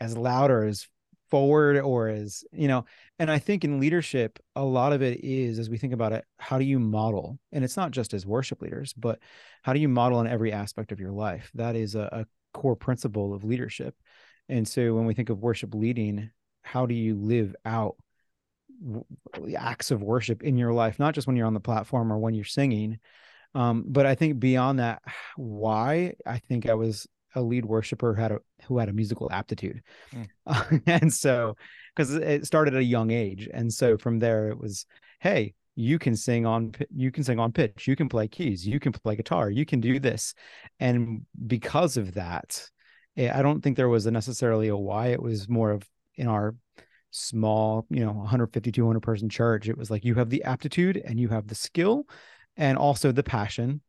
[0.00, 0.86] as loud or as
[1.30, 2.84] forward or as you know
[3.18, 6.24] and i think in leadership a lot of it is as we think about it
[6.38, 9.18] how do you model and it's not just as worship leaders but
[9.62, 12.76] how do you model in every aspect of your life that is a, a core
[12.76, 13.96] principle of leadership
[14.48, 16.30] and so when we think of worship leading
[16.62, 17.96] how do you live out
[19.56, 22.34] acts of worship in your life not just when you're on the platform or when
[22.34, 22.98] you're singing
[23.54, 25.02] um, but i think beyond that
[25.36, 29.30] why i think i was a lead worshiper who had a who had a musical
[29.30, 30.26] aptitude, mm.
[30.46, 31.54] uh, and so
[31.94, 34.86] because it started at a young age, and so from there it was,
[35.20, 38.80] hey, you can sing on you can sing on pitch, you can play keys, you
[38.80, 40.34] can play guitar, you can do this,
[40.80, 42.68] and because of that,
[43.16, 45.08] eh, I don't think there was a necessarily a why.
[45.08, 45.86] It was more of
[46.16, 46.54] in our
[47.16, 49.68] small, you know, 150 200 person church.
[49.68, 52.06] It was like you have the aptitude and you have the skill,
[52.56, 53.80] and also the passion.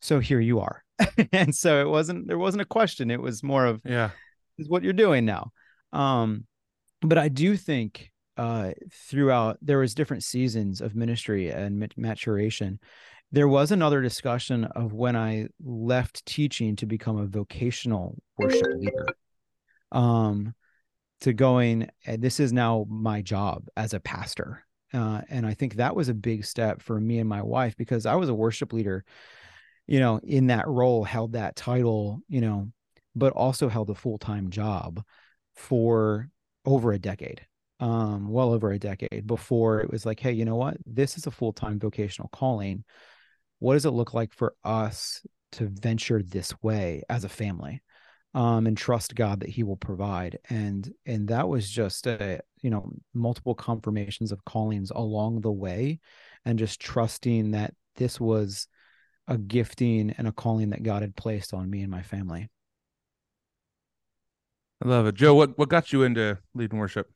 [0.00, 0.84] So here you are.
[1.32, 3.10] And so it wasn't there wasn't a question.
[3.10, 4.10] It was more of yeah.
[4.58, 5.50] Is what you're doing now.
[5.92, 6.46] Um
[7.00, 12.78] but i do think uh throughout there was different seasons of ministry and maturation.
[13.32, 19.06] There was another discussion of when i left teaching to become a vocational worship leader.
[19.90, 20.54] Um
[21.20, 25.96] to going this is now my job as a pastor uh, and i think that
[25.96, 29.04] was a big step for me and my wife because i was a worship leader
[29.86, 32.70] you know, in that role, held that title, you know,
[33.14, 35.02] but also held a full time job
[35.54, 36.28] for
[36.64, 37.46] over a decade,
[37.80, 40.76] um, well over a decade before it was like, hey, you know what?
[40.86, 42.84] This is a full time vocational calling.
[43.58, 47.82] What does it look like for us to venture this way as a family?
[48.34, 50.38] Um, and trust God that He will provide.
[50.50, 56.00] And and that was just a you know multiple confirmations of callings along the way,
[56.44, 58.66] and just trusting that this was
[59.28, 62.48] a gifting and a calling that God had placed on me and my family.
[64.84, 65.34] I love it, Joe.
[65.34, 67.10] What what got you into leading worship?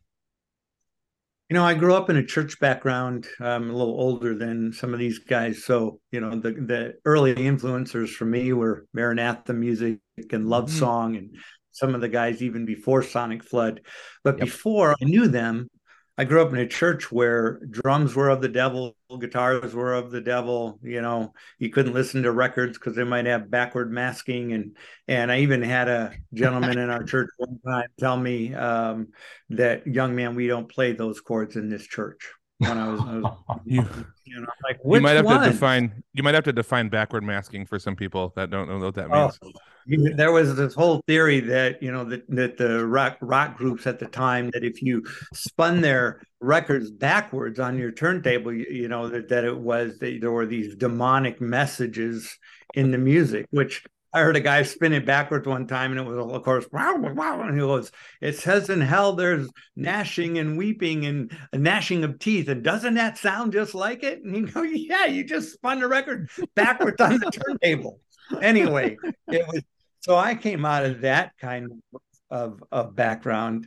[1.48, 3.26] You know, I grew up in a church background.
[3.40, 7.34] I'm a little older than some of these guys, so you know the the early
[7.34, 10.78] influencers for me were Maranatha music and Love mm-hmm.
[10.78, 11.34] Song, and
[11.72, 13.80] some of the guys even before Sonic Flood.
[14.24, 14.44] But yep.
[14.44, 15.68] before I knew them,
[16.18, 20.10] I grew up in a church where drums were of the devil, guitars were of
[20.10, 20.80] the devil.
[20.82, 24.76] You know, you couldn't listen to records because they might have backward masking, and
[25.06, 29.08] and I even had a gentleman in our church one time tell me um,
[29.50, 32.28] that young man, we don't play those chords in this church.
[32.58, 33.86] When I was, I was you,
[34.24, 35.42] you know, like you might have one?
[35.42, 38.78] to define you might have to define backward masking for some people that don't know
[38.78, 39.38] what that means.
[39.42, 39.50] Oh
[39.88, 43.98] there was this whole theory that you know that, that the rock rock groups at
[43.98, 49.08] the time that if you spun their records backwards on your turntable you, you know
[49.08, 52.36] that, that it was that there were these demonic messages
[52.74, 53.82] in the music which
[54.14, 56.96] I heard a guy spin it backwards one time, and it was, of course, wow,
[56.96, 57.42] wow.
[57.42, 57.92] And he goes,
[58.22, 62.48] It says in hell there's gnashing and weeping and a gnashing of teeth.
[62.48, 64.22] And doesn't that sound just like it?
[64.22, 68.00] And you go, Yeah, you just spun the record backwards on the turntable.
[68.40, 68.96] Anyway,
[69.28, 69.62] it was
[70.00, 71.82] so I came out of that kind
[72.30, 73.66] of, of background,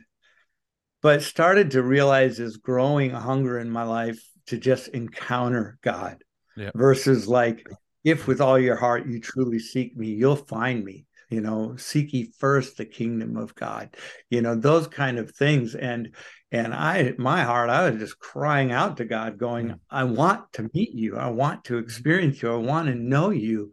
[1.00, 6.22] but started to realize this growing hunger in my life to just encounter God
[6.56, 6.70] yeah.
[6.74, 7.66] versus like,
[8.04, 9.20] if with all your heart you mm-hmm.
[9.20, 11.06] truly seek me, you'll find me.
[11.30, 13.96] You know, seek ye first the kingdom of God.
[14.28, 15.74] You know, those kind of things.
[15.74, 16.14] And
[16.50, 19.76] and I, my heart, I was just crying out to God, going, mm-hmm.
[19.90, 21.16] I want to meet you.
[21.16, 21.84] I want to mm-hmm.
[21.84, 22.52] experience you.
[22.52, 23.72] I want to know you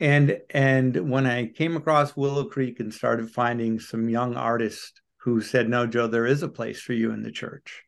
[0.00, 5.40] and and when i came across willow creek and started finding some young artists who
[5.40, 7.84] said no joe there is a place for you in the church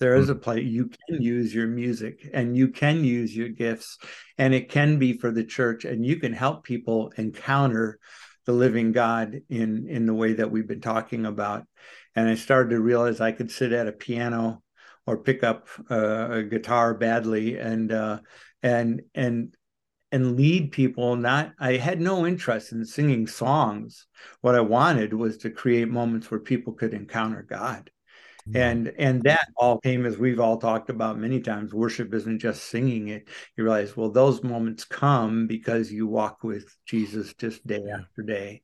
[0.00, 3.98] there is a place you can use your music and you can use your gifts
[4.38, 7.98] and it can be for the church and you can help people encounter
[8.44, 11.64] the living god in in the way that we've been talking about.
[12.16, 14.62] And i started to realize i could sit at a piano
[15.06, 18.18] or pick up uh, a guitar badly and uh,
[18.62, 19.54] and and
[20.10, 21.16] and lead people.
[21.16, 24.06] Not i had no interest in singing songs.
[24.40, 27.90] What i wanted was to create moments where people could encounter god.
[28.52, 32.64] And and that all came as we've all talked about many times worship isn't just
[32.64, 33.28] singing it.
[33.56, 38.62] You realize well those moments come because you walk with jesus just day after day.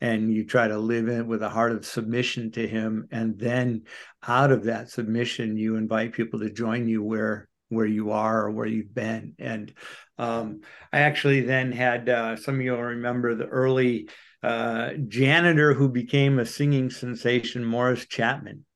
[0.00, 3.08] And you try to live in it with a heart of submission to him.
[3.10, 3.84] And then
[4.26, 8.50] out of that submission you invite people to join you where where you are or
[8.50, 9.34] where you've been.
[9.38, 9.72] And
[10.18, 10.60] um,
[10.92, 14.08] I actually then had uh, some of you will remember the early
[14.42, 18.66] uh, janitor who became a singing sensation, Morris Chapman.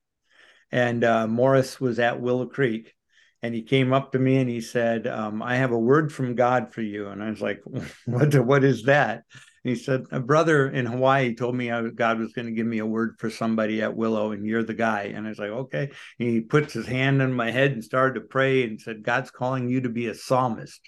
[0.71, 2.95] And uh, Morris was at Willow Creek.
[3.41, 6.35] And he came up to me and he said, um, I have a word from
[6.35, 7.07] God for you.
[7.09, 7.61] And I was like,
[8.07, 9.23] what, what is that?
[9.65, 12.79] And he said, A brother in Hawaii told me God was going to give me
[12.79, 15.13] a word for somebody at Willow, and you're the guy.
[15.15, 15.91] And I was like, Okay.
[16.19, 19.31] And he puts his hand on my head and started to pray and said, God's
[19.31, 20.81] calling you to be a psalmist.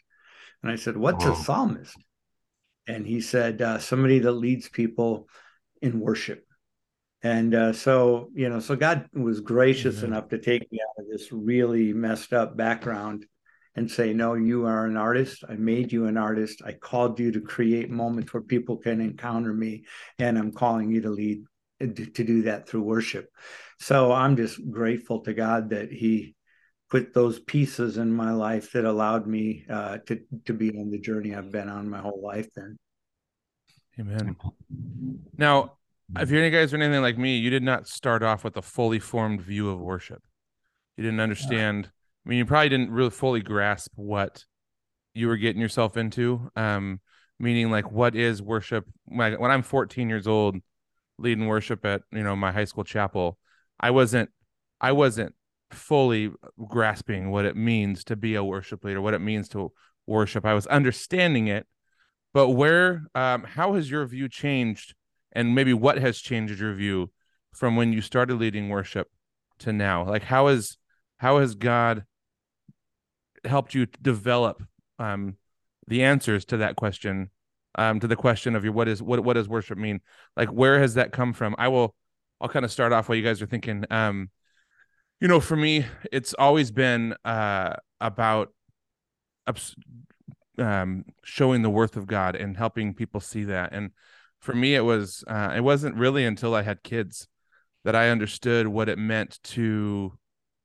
[0.63, 1.33] And I said, What's Whoa.
[1.33, 1.97] a psalmist?
[2.87, 5.29] And he said, uh, Somebody that leads people
[5.83, 6.47] in worship.
[7.23, 10.07] And uh, so, you know, so God was gracious mm-hmm.
[10.07, 13.27] enough to take me out of this really messed up background
[13.77, 15.45] and say, No, you are an artist.
[15.49, 16.63] I made you an artist.
[16.65, 19.85] I called you to create moments where people can encounter me,
[20.19, 21.45] and I'm calling you to lead
[21.81, 23.31] to do that through worship.
[23.79, 26.35] So I'm just grateful to God that He
[26.91, 30.99] put those pieces in my life that allowed me uh, to to be on the
[30.99, 32.49] journey I've been on my whole life.
[32.55, 32.79] Then,
[33.99, 34.37] Amen.
[35.37, 35.77] Now,
[36.19, 38.63] if you're any guys are anything like me, you did not start off with a
[38.63, 40.23] fully formed view of worship.
[40.97, 41.91] You didn't understand
[42.25, 44.45] I mean, you probably didn't really fully grasp what
[45.15, 46.51] you were getting yourself into.
[46.55, 47.01] Um,
[47.39, 48.87] meaning like what is worship?
[49.07, 50.57] When, when I'm 14 years old,
[51.19, 53.39] leading worship at you know my high school chapel,
[53.79, 54.31] I wasn't,
[54.81, 55.35] I wasn't
[55.71, 56.31] fully
[56.69, 59.73] grasping what it means to be a worship leader, what it means to
[60.07, 60.45] worship.
[60.45, 61.67] I was understanding it,
[62.35, 64.95] but where, um, how has your view changed,
[65.33, 67.11] and maybe what has changed your view
[67.53, 69.09] from when you started leading worship
[69.61, 70.05] to now?
[70.05, 70.77] Like, how is
[71.19, 72.05] how has God
[73.45, 74.63] helped you develop
[74.99, 75.37] um,
[75.87, 77.31] the answers to that question,
[77.75, 80.01] um, to the question of your what is what what does worship mean?
[80.37, 81.55] Like where has that come from?
[81.59, 81.95] I will
[82.41, 83.85] I'll kind of start off while you guys are thinking.
[83.91, 84.31] Um,
[85.21, 88.53] you know, for me, it's always been uh, about
[90.59, 93.73] um, showing the worth of God and helping people see that.
[93.73, 93.91] And
[94.41, 97.29] for me it was uh, it wasn't really until I had kids
[97.85, 100.13] that I understood what it meant to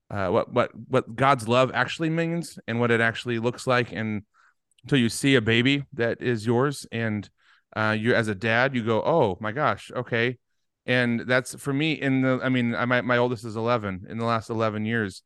[0.10, 4.24] uh, what what what God's love actually means and what it actually looks like and
[4.84, 7.30] until you see a baby that is yours and
[7.76, 10.38] uh, you as a dad you go oh my gosh okay.
[10.88, 14.20] And that's for me in the I mean I my, my oldest is 11 in
[14.20, 15.24] the last 11 years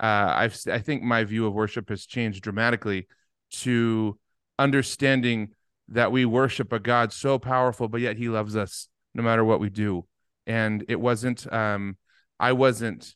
[0.00, 3.08] uh, I've I think my view of worship has changed dramatically
[3.50, 4.18] to
[4.58, 5.50] understanding
[5.90, 9.60] that we worship a God so powerful but yet he loves us no matter what
[9.60, 10.06] we do
[10.46, 11.96] and it wasn't um
[12.38, 13.14] I wasn't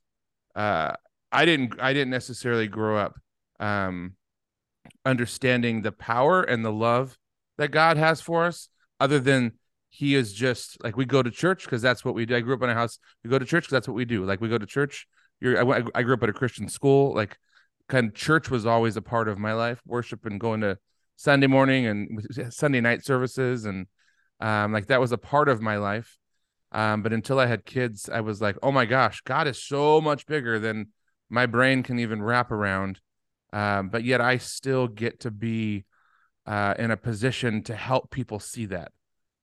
[0.55, 0.93] uh
[1.33, 3.19] I didn't I didn't necessarily grow up
[3.61, 4.15] um
[5.05, 7.19] understanding the power and the love
[7.59, 8.69] that God has for us
[9.01, 9.53] other than
[9.89, 12.35] he is just like we go to church because that's what we do.
[12.35, 12.99] I grew up in a house.
[13.23, 14.25] We go to church because that's what we do.
[14.25, 15.07] Like we go to church.
[15.41, 17.15] You're I, I grew up at a Christian school.
[17.15, 17.39] Like
[17.89, 19.81] kind of church was always a part of my life.
[19.87, 20.79] Worship and going to
[21.17, 23.87] Sunday morning and Sunday night services and
[24.41, 26.19] um like that was a part of my life.
[26.73, 30.01] Um, but until I had kids, I was like, oh my gosh, God is so
[30.01, 30.89] much bigger than
[31.31, 33.01] my brain can even wrap around.
[33.53, 35.85] Um, but yet I still get to be
[36.47, 38.91] uh, in a position to help people see that.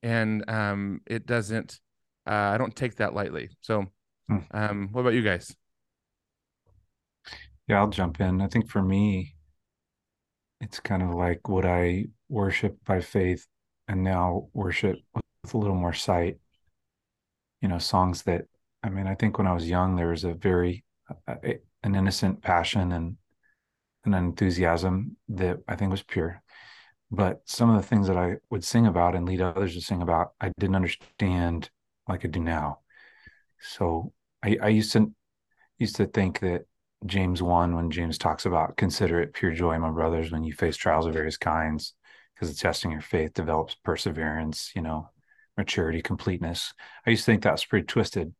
[0.04, 1.80] And um, it doesn't,
[2.28, 3.50] uh, I don't take that lightly.
[3.62, 3.86] So,
[4.28, 4.38] Hmm.
[4.52, 5.56] um, what about you guys?
[7.68, 8.42] Yeah, I'll jump in.
[8.42, 9.36] I think for me,
[10.62, 13.46] it's kind of like what I worship by faith
[13.88, 15.00] and now worship
[15.44, 16.38] with a little more sight.
[17.62, 18.46] You know, songs that,
[18.84, 20.84] I mean, I think when I was young, there was a very,
[21.28, 21.36] uh,
[21.84, 23.18] an innocent passion and
[24.06, 26.42] an enthusiasm that I think was pure.
[27.12, 30.02] But some of the things that I would sing about and lead others to sing
[30.02, 31.70] about, I didn't understand
[32.08, 32.80] like I do now.
[33.60, 35.12] So I, I used to
[35.78, 36.66] used to think that
[37.06, 40.78] James 1, when James talks about consider it pure joy, my brothers, when you face
[40.78, 41.94] trials of various kinds,
[42.36, 45.10] because the testing your faith develops perseverance, you know,
[45.58, 46.74] maturity, completeness.
[47.06, 48.34] I used to think that was pretty twisted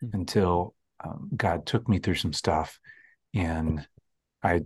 [0.00, 0.08] Hmm.
[0.12, 2.78] until um, God took me through some stuff
[3.34, 3.86] and
[4.42, 4.62] I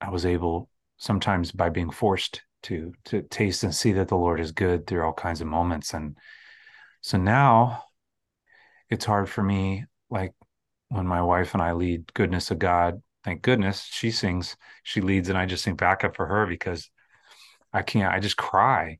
[0.00, 4.40] I was able sometimes by being forced to to taste and see that the Lord
[4.40, 5.94] is good through all kinds of moments.
[5.94, 6.18] And
[7.00, 7.84] so now
[8.90, 10.32] it's hard for me, like
[10.88, 15.28] when my wife and I lead goodness of God, thank goodness she sings, she leads,
[15.28, 16.90] and I just sing backup for her because
[17.72, 18.98] I can't, I just cry,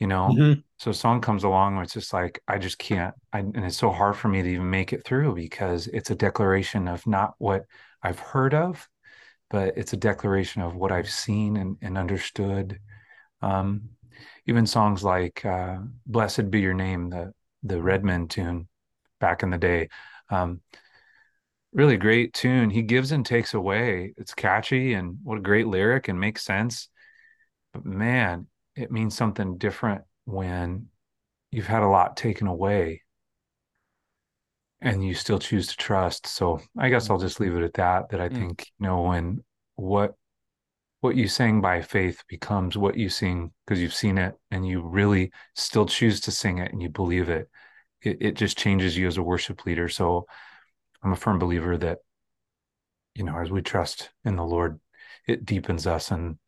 [0.00, 0.38] you know.
[0.38, 0.62] Mhm.
[0.78, 3.76] So a song comes along where it's just like I just can't, I, and it's
[3.76, 7.34] so hard for me to even make it through because it's a declaration of not
[7.38, 7.64] what
[8.02, 8.88] I've heard of,
[9.50, 12.80] but it's a declaration of what I've seen and, and understood.
[13.42, 13.90] Um,
[14.46, 18.68] even songs like uh, "Blessed Be Your Name," the the Redman tune
[19.20, 19.88] back in the day,
[20.30, 20.60] um,
[21.72, 22.70] really great tune.
[22.70, 24.14] He gives and takes away.
[24.16, 26.88] It's catchy and what a great lyric and makes sense.
[27.72, 30.88] But man, it means something different when
[31.52, 33.02] you've had a lot taken away
[34.80, 36.26] and you still choose to trust.
[36.26, 38.10] So I guess I'll just leave it at that.
[38.10, 38.38] That I Mm.
[38.38, 39.44] think, you know, when
[39.76, 40.14] what
[41.00, 44.82] what you sang by faith becomes what you sing because you've seen it and you
[44.82, 47.50] really still choose to sing it and you believe it,
[48.02, 49.88] it, it just changes you as a worship leader.
[49.88, 50.26] So
[51.02, 51.98] I'm a firm believer that,
[53.14, 54.80] you know, as we trust in the Lord,
[55.26, 56.38] it deepens us and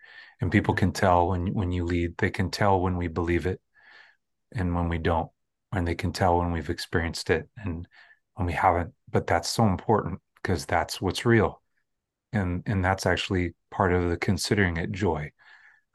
[0.41, 3.61] and people can tell when when you lead, they can tell when we believe it
[4.53, 5.31] and when we don't,
[5.73, 7.87] and they can tell when we've experienced it and
[8.35, 8.93] when we haven't.
[9.11, 11.63] But that's so important because that's what's real.
[12.33, 15.33] And and that's actually part of the considering it joy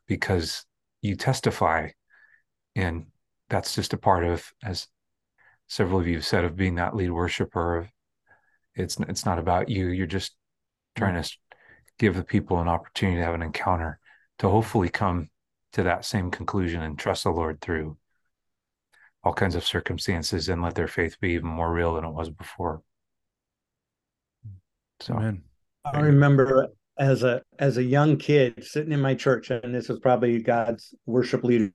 [0.07, 0.65] because
[1.01, 1.89] you testify
[2.75, 3.07] and
[3.49, 4.87] that's just a part of as
[5.67, 7.87] several of you have said of being that lead worshiper of
[8.79, 10.35] it's it's not about you you're just
[10.95, 11.29] trying to
[11.97, 13.99] give the people an opportunity to have an encounter
[14.39, 15.29] to hopefully come
[15.73, 17.97] to that same conclusion and trust the lord through
[19.23, 22.29] all kinds of circumstances and let their faith be even more real than it was
[22.29, 22.81] before
[25.01, 25.43] so Amen.
[25.85, 29.99] I remember as a as a young kid sitting in my church, and this was
[29.99, 31.71] probably God's worship leader's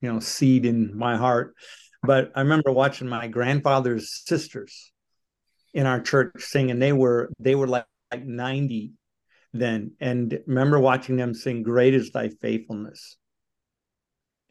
[0.00, 1.54] you know seed in my heart.
[2.02, 4.92] But I remember watching my grandfather's sisters
[5.74, 8.92] in our church sing, and they were they were like, like 90
[9.52, 13.16] then, and remember watching them sing "Great is Thy Faithfulness."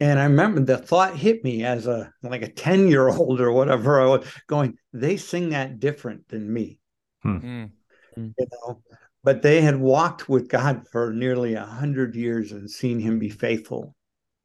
[0.00, 3.52] And I remember the thought hit me as a like a 10 year old or
[3.52, 4.00] whatever.
[4.00, 6.78] I was going, they sing that different than me
[7.24, 7.70] Mm.
[8.16, 8.82] you know
[9.24, 13.28] but they had walked with god for nearly a hundred years and seen him be
[13.28, 13.94] faithful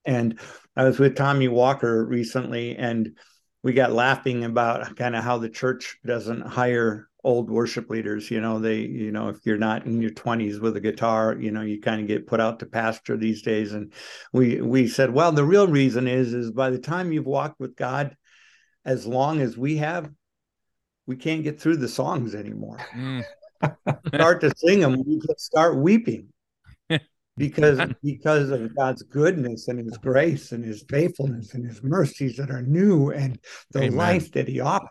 [0.06, 0.40] and
[0.76, 3.18] i was with tommy walker recently and
[3.64, 8.42] we got laughing about kind of how the church doesn't hire old worship leaders you
[8.42, 11.62] know they you know if you're not in your 20s with a guitar you know
[11.62, 13.72] you kind of get put out to pasture these days.
[13.72, 13.94] And
[14.34, 17.78] we we said well the real reason is is by the time you've walked with
[17.78, 18.18] god
[18.84, 20.12] as long as we have
[21.06, 22.80] we can't get through the songs anymore.
[22.94, 23.24] Mm.
[24.14, 26.33] start to sing them we just start weeping
[27.38, 32.52] because because of God's goodness and his grace and his faithfulness and his mercies that
[32.52, 33.40] are new and
[33.72, 33.98] the Amen.
[33.98, 34.90] life that he offers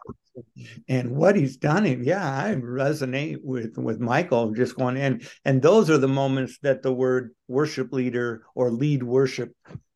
[0.89, 1.87] and what he's done.
[1.87, 5.23] And yeah i resonate with with michael just going in.
[5.45, 9.55] And those are the moments that the word worship leader or lead worship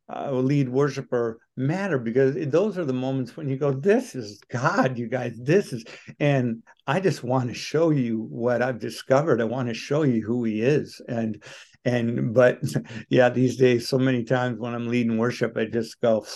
[0.09, 4.97] uh, lead worshiper matter because those are the moments when you go this is god
[4.99, 5.37] you guys.
[5.43, 5.85] This is
[6.21, 9.41] and i just want to show you what i've discovered.
[9.41, 11.01] I want to show you who he is.
[11.09, 11.43] And
[11.87, 12.61] and but
[13.09, 16.27] yeah these days so many times when i'm leading worship i just go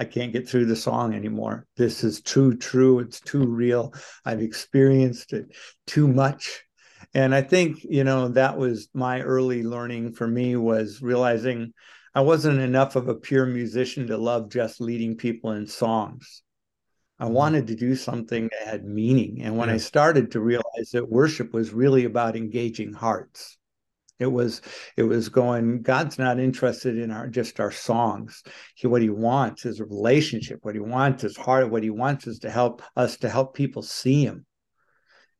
[0.00, 1.66] I can't get through the song anymore.
[1.76, 3.00] This is too true.
[3.00, 3.92] It's too real.
[4.24, 5.54] I've experienced it
[5.86, 6.64] too much.
[7.12, 11.74] And I think, you know, that was my early learning for me was realizing
[12.14, 16.42] I wasn't enough of a pure musician to love just leading people in songs.
[17.18, 17.34] I mm-hmm.
[17.34, 19.42] wanted to do something that had meaning.
[19.42, 19.74] And when yeah.
[19.74, 23.58] I started to realize that worship was really about engaging hearts,
[24.20, 24.60] it was
[24.96, 25.82] it was going.
[25.82, 28.42] God's not interested in our just our songs.
[28.74, 30.60] He, what He wants is a relationship.
[30.62, 31.70] What He wants is heart.
[31.70, 34.44] What He wants is to help us to help people see Him.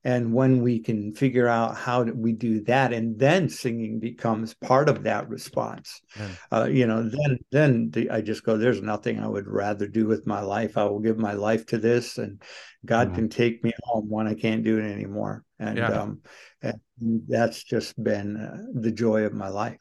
[0.03, 4.88] And when we can figure out how we do that, and then singing becomes part
[4.88, 6.28] of that response, yeah.
[6.51, 10.07] uh, you know, then then the, I just go, "There's nothing I would rather do
[10.07, 10.78] with my life.
[10.78, 12.42] I will give my life to this, and
[12.84, 13.16] God mm-hmm.
[13.16, 15.88] can take me home when I can't do it anymore." And yeah.
[15.88, 16.20] um,
[16.62, 16.80] and
[17.28, 19.78] that's just been uh, the joy of my life.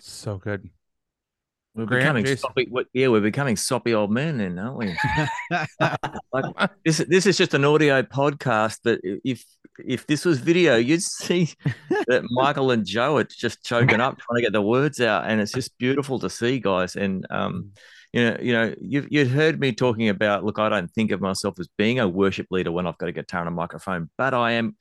[0.00, 0.70] So good.
[1.74, 2.38] We're Grant, becoming Jason.
[2.38, 2.66] soppy.
[2.68, 4.96] What, yeah, we're becoming soppy old men, then, aren't we?
[6.32, 9.44] like, this this is just an audio podcast, but if
[9.78, 11.50] if this was video, you'd see
[12.08, 15.40] that Michael and Joe are just choking up trying to get the words out, and
[15.40, 16.96] it's just beautiful to see, guys.
[16.96, 17.70] And um,
[18.12, 20.44] you know, you know, you've you'd heard me talking about.
[20.44, 23.12] Look, I don't think of myself as being a worship leader when I've got a
[23.12, 24.76] guitar and a microphone, but I am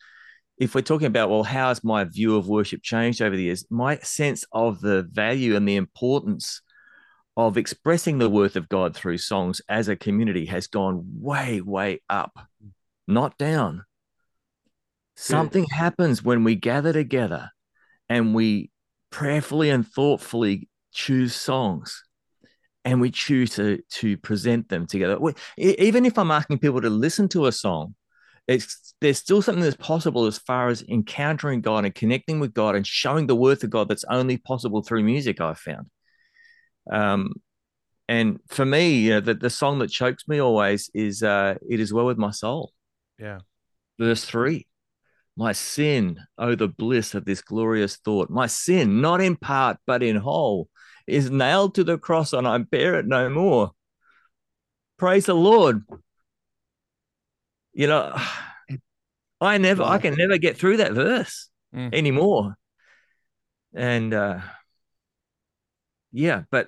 [0.58, 3.66] if we're talking about, well, how has my view of worship changed over the years?
[3.70, 6.62] My sense of the value and the importance
[7.48, 12.02] of expressing the worth of God through songs as a community has gone way, way
[12.10, 12.38] up,
[13.08, 13.86] not down.
[15.16, 17.50] Something happens when we gather together
[18.10, 18.72] and we
[19.10, 22.04] prayerfully and thoughtfully choose songs
[22.84, 25.18] and we choose to, to present them together.
[25.58, 27.96] even if I'm asking people to listen to a song,
[28.48, 32.76] it's there's still something that's possible as far as encountering God and connecting with God
[32.76, 35.40] and showing the worth of God that's only possible through music.
[35.40, 35.88] I've found.
[36.92, 37.34] Um,
[38.08, 41.80] and for me, you know, the, the song that chokes me always is uh, "It
[41.80, 42.72] Is Well with My Soul."
[43.18, 43.40] Yeah,
[44.00, 44.68] verse three.
[45.38, 48.30] My sin, oh, the bliss of this glorious thought.
[48.30, 50.68] My sin, not in part, but in whole,
[51.08, 53.72] is nailed to the cross, and I bear it no more.
[54.98, 55.86] Praise the Lord
[57.80, 58.14] you know,
[59.42, 61.94] I never, I can never get through that verse mm.
[61.94, 62.56] anymore.
[63.74, 64.40] And uh,
[66.12, 66.68] yeah, but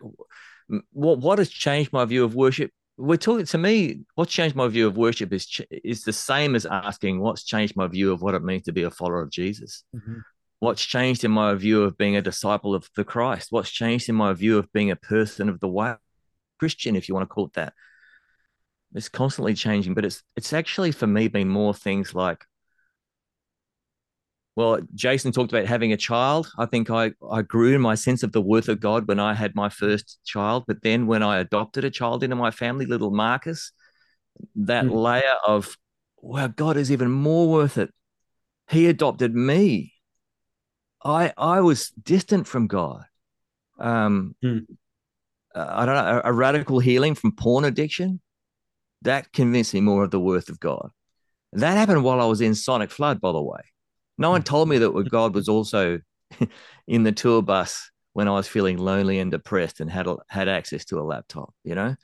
[0.92, 2.72] what what has changed my view of worship?
[2.98, 4.02] We're talking to me.
[4.16, 7.88] What's changed my view of worship is is the same as asking what's changed my
[7.88, 9.84] view of what it means to be a follower of Jesus.
[9.96, 10.20] Mm-hmm.
[10.60, 13.48] What's changed in my view of being a disciple of the Christ?
[13.52, 15.96] What's changed in my view of being a person of the way,
[16.60, 17.74] Christian, if you want to call it that?
[18.94, 22.44] it's constantly changing, but it's it's actually for me been more things like
[24.56, 26.52] well, Jason talked about having a child.
[26.58, 29.34] I think I, I grew in my sense of the worth of God when I
[29.34, 30.66] had my first child.
[30.68, 33.72] But then when I adopted a child into my family, little Marcus,
[34.56, 34.94] that mm.
[34.94, 35.78] layer of,
[36.18, 37.94] well, God is even more worth it.
[38.70, 39.94] He adopted me.
[41.04, 43.04] I I was distant from God.
[43.80, 44.66] Um, mm.
[45.56, 48.22] I don't know, a, a radical healing from porn addiction
[49.02, 50.92] that convinced me more of the worth of God.
[51.54, 53.62] That happened while I was in Sonicflood, by the way.
[54.22, 56.00] No one told me that God was also
[56.88, 60.86] in the tour bus when I was feeling lonely and depressed and had had access
[60.86, 61.54] to a laptop.
[61.64, 61.96] You know.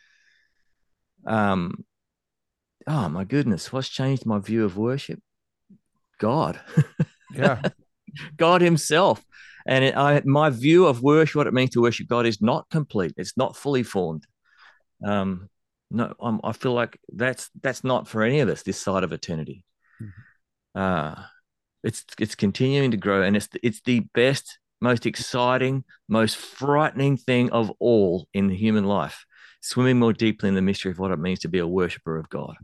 [1.25, 1.85] Um.
[2.87, 5.21] Oh my goodness, what's changed my view of worship?
[6.19, 6.59] God.
[7.33, 7.61] Yeah.
[8.37, 9.23] God Himself.
[9.67, 12.69] And it, I, my view of worship, what it means to worship God, is not
[12.69, 13.13] complete.
[13.17, 14.25] It's not fully formed.
[15.05, 15.49] Um,
[15.91, 19.11] no, I'm, I feel like that's that's not for any of us this side of
[19.11, 19.63] eternity.
[20.01, 20.79] Mm-hmm.
[20.81, 21.23] Uh,
[21.83, 27.51] it's it's continuing to grow, and it's it's the best, most exciting, most frightening thing
[27.51, 29.25] of all in the human life.
[29.61, 32.29] Swimming more deeply in the mystery of what it means to be a worshiper of
[32.29, 32.55] God.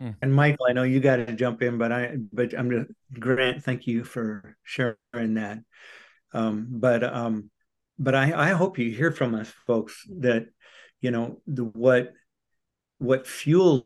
[0.00, 0.10] Hmm.
[0.20, 2.86] And Michael, I know you got to jump in, but I, but I'm gonna
[3.18, 3.64] Grant.
[3.64, 5.60] Thank you for sharing that.
[6.32, 7.50] Um, but um,
[7.98, 10.48] but I, I hope you hear from us, folks, that
[11.00, 12.12] you know the what
[12.98, 13.84] what fuels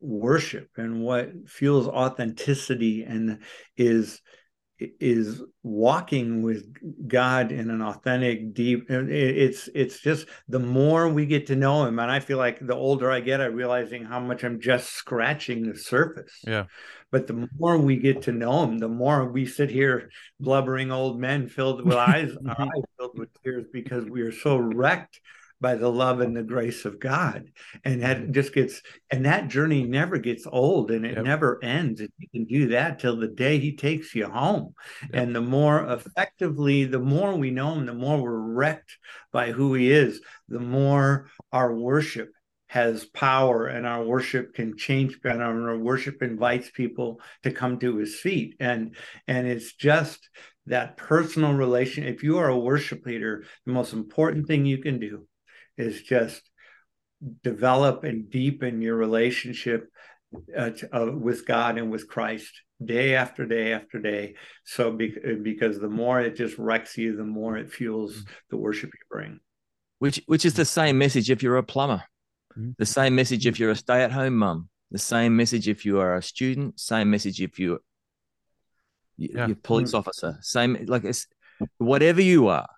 [0.00, 3.40] worship and what fuels authenticity and
[3.76, 4.20] is
[4.78, 6.64] is walking with
[7.08, 8.86] God in an authentic, deep.
[8.88, 12.76] It's it's just the more we get to know Him, and I feel like the
[12.76, 16.32] older I get, I'm realizing how much I'm just scratching the surface.
[16.46, 16.64] Yeah.
[17.10, 21.18] But the more we get to know Him, the more we sit here blubbering old
[21.18, 22.62] men filled with eyes, mm-hmm.
[22.62, 25.20] eyes filled with tears because we are so wrecked
[25.60, 27.50] by the love and the grace of God.
[27.84, 28.32] And that mm-hmm.
[28.32, 31.24] just gets, and that journey never gets old and it yep.
[31.24, 32.00] never ends.
[32.00, 34.74] And you can do that till the day he takes you home.
[35.02, 35.10] Yep.
[35.14, 38.96] And the more effectively, the more we know him, the more we're wrecked
[39.32, 42.30] by who he is, the more our worship
[42.68, 47.96] has power and our worship can change and our worship invites people to come to
[47.96, 48.94] his feet and
[49.26, 50.28] and it's just
[50.66, 55.00] that personal relation if you are a worship leader the most important thing you can
[55.00, 55.26] do
[55.78, 56.42] is just
[57.42, 59.88] develop and deepen your relationship
[60.56, 62.50] uh, uh, with God and with Christ
[62.84, 64.34] day after day after day.
[64.64, 68.30] So be- because the more it just wrecks you, the more it fuels mm-hmm.
[68.50, 69.40] the worship you bring.
[69.98, 72.04] Which which is the same message if you're a plumber,
[72.56, 72.70] mm-hmm.
[72.78, 76.22] the same message if you're a stay-at-home mum, the same message if you are a
[76.22, 77.80] student, same message if you
[79.16, 79.46] yeah.
[79.46, 79.98] you're police mm-hmm.
[79.98, 81.26] officer, same like it's
[81.78, 82.68] whatever you are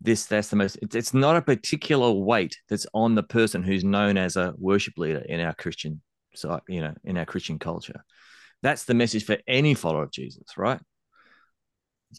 [0.00, 3.84] this that's the most it's, it's not a particular weight that's on the person who's
[3.84, 6.00] known as a worship leader in our christian
[6.34, 8.04] so you know in our christian culture.
[8.62, 10.80] That's the message for any follower of jesus right?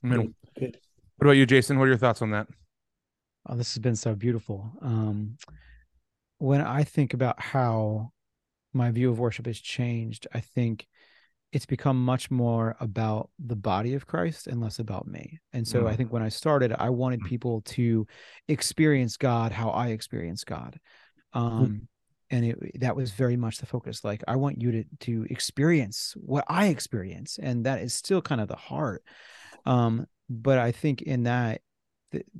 [0.01, 1.77] What about you jason?
[1.77, 2.47] What are your thoughts on that?
[3.47, 4.71] Oh this has been so beautiful.
[4.81, 5.37] Um
[6.41, 8.11] when i think about how
[8.73, 10.87] my view of worship has changed i think
[11.51, 15.39] it's become much more about the body of Christ and less about me.
[15.51, 15.87] And so mm.
[15.87, 17.27] I think when I started, I wanted mm.
[17.27, 18.07] people to
[18.47, 20.79] experience God how I experience God.
[21.35, 21.39] Mm.
[21.39, 21.87] Um, mm.
[22.29, 24.03] and it, that was very much the focus.
[24.03, 28.39] Like I want you to to experience what I experience, and that is still kind
[28.39, 29.03] of the heart.
[29.65, 31.61] Um, but I think in that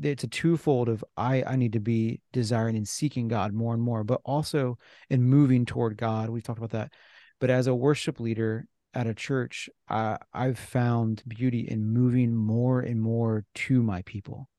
[0.01, 3.83] it's a twofold of I I need to be desiring and seeking God more and
[3.83, 4.77] more, but also
[5.09, 6.29] in moving toward God.
[6.29, 6.93] We've talked about that.
[7.39, 12.81] But as a worship leader, at a church, uh, I've found beauty in moving more
[12.81, 14.49] and more to my people,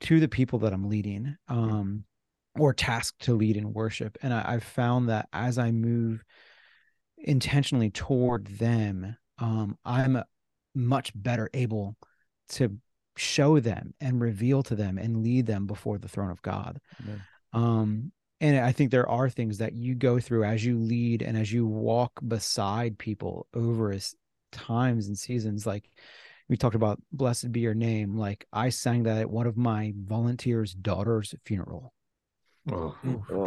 [0.00, 2.04] to the people that I'm leading, um,
[2.58, 4.18] or tasked to lead in worship.
[4.22, 6.22] And I, have found that as I move
[7.16, 10.22] intentionally toward them, um, I'm
[10.74, 11.96] much better able
[12.50, 12.76] to
[13.16, 16.78] show them and reveal to them and lead them before the throne of God.
[17.52, 21.36] Um, and i think there are things that you go through as you lead and
[21.36, 24.14] as you walk beside people over as
[24.52, 25.90] times and seasons like
[26.48, 29.92] we talked about blessed be your name like i sang that at one of my
[30.04, 31.92] volunteers daughter's funeral.
[32.70, 32.94] Oh.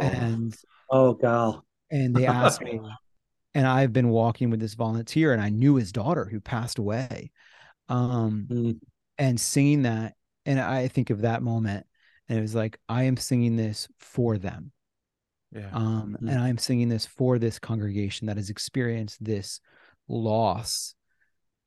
[0.00, 0.54] and
[0.90, 1.64] oh gal.
[1.90, 2.80] and they asked me
[3.54, 7.30] and i've been walking with this volunteer and i knew his daughter who passed away
[7.88, 8.78] um mm.
[9.18, 10.14] and singing that
[10.44, 11.86] and i think of that moment
[12.28, 14.72] and it was like i am singing this for them
[15.54, 15.70] yeah.
[15.72, 16.28] Um, mm-hmm.
[16.28, 19.60] and I'm singing this for this congregation that has experienced this
[20.08, 20.94] loss.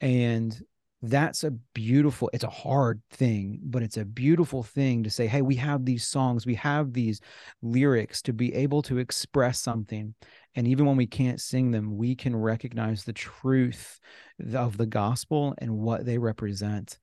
[0.01, 0.59] And
[1.01, 5.41] that's a beautiful, it's a hard thing, but it's a beautiful thing to say, hey,
[5.41, 7.21] we have these songs, we have these
[7.61, 10.15] lyrics to be able to express something.
[10.55, 13.99] And even when we can't sing them, we can recognize the truth
[14.53, 16.97] of the gospel and what they represent.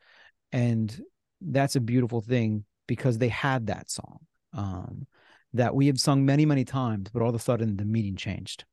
[0.50, 1.00] And
[1.40, 4.18] that's a beautiful thing because they had that song.
[4.54, 5.06] Um,
[5.54, 8.64] that we have sung many, many times, but all of a sudden the meaning changed.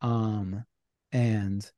[0.00, 0.64] Um,
[1.12, 1.68] and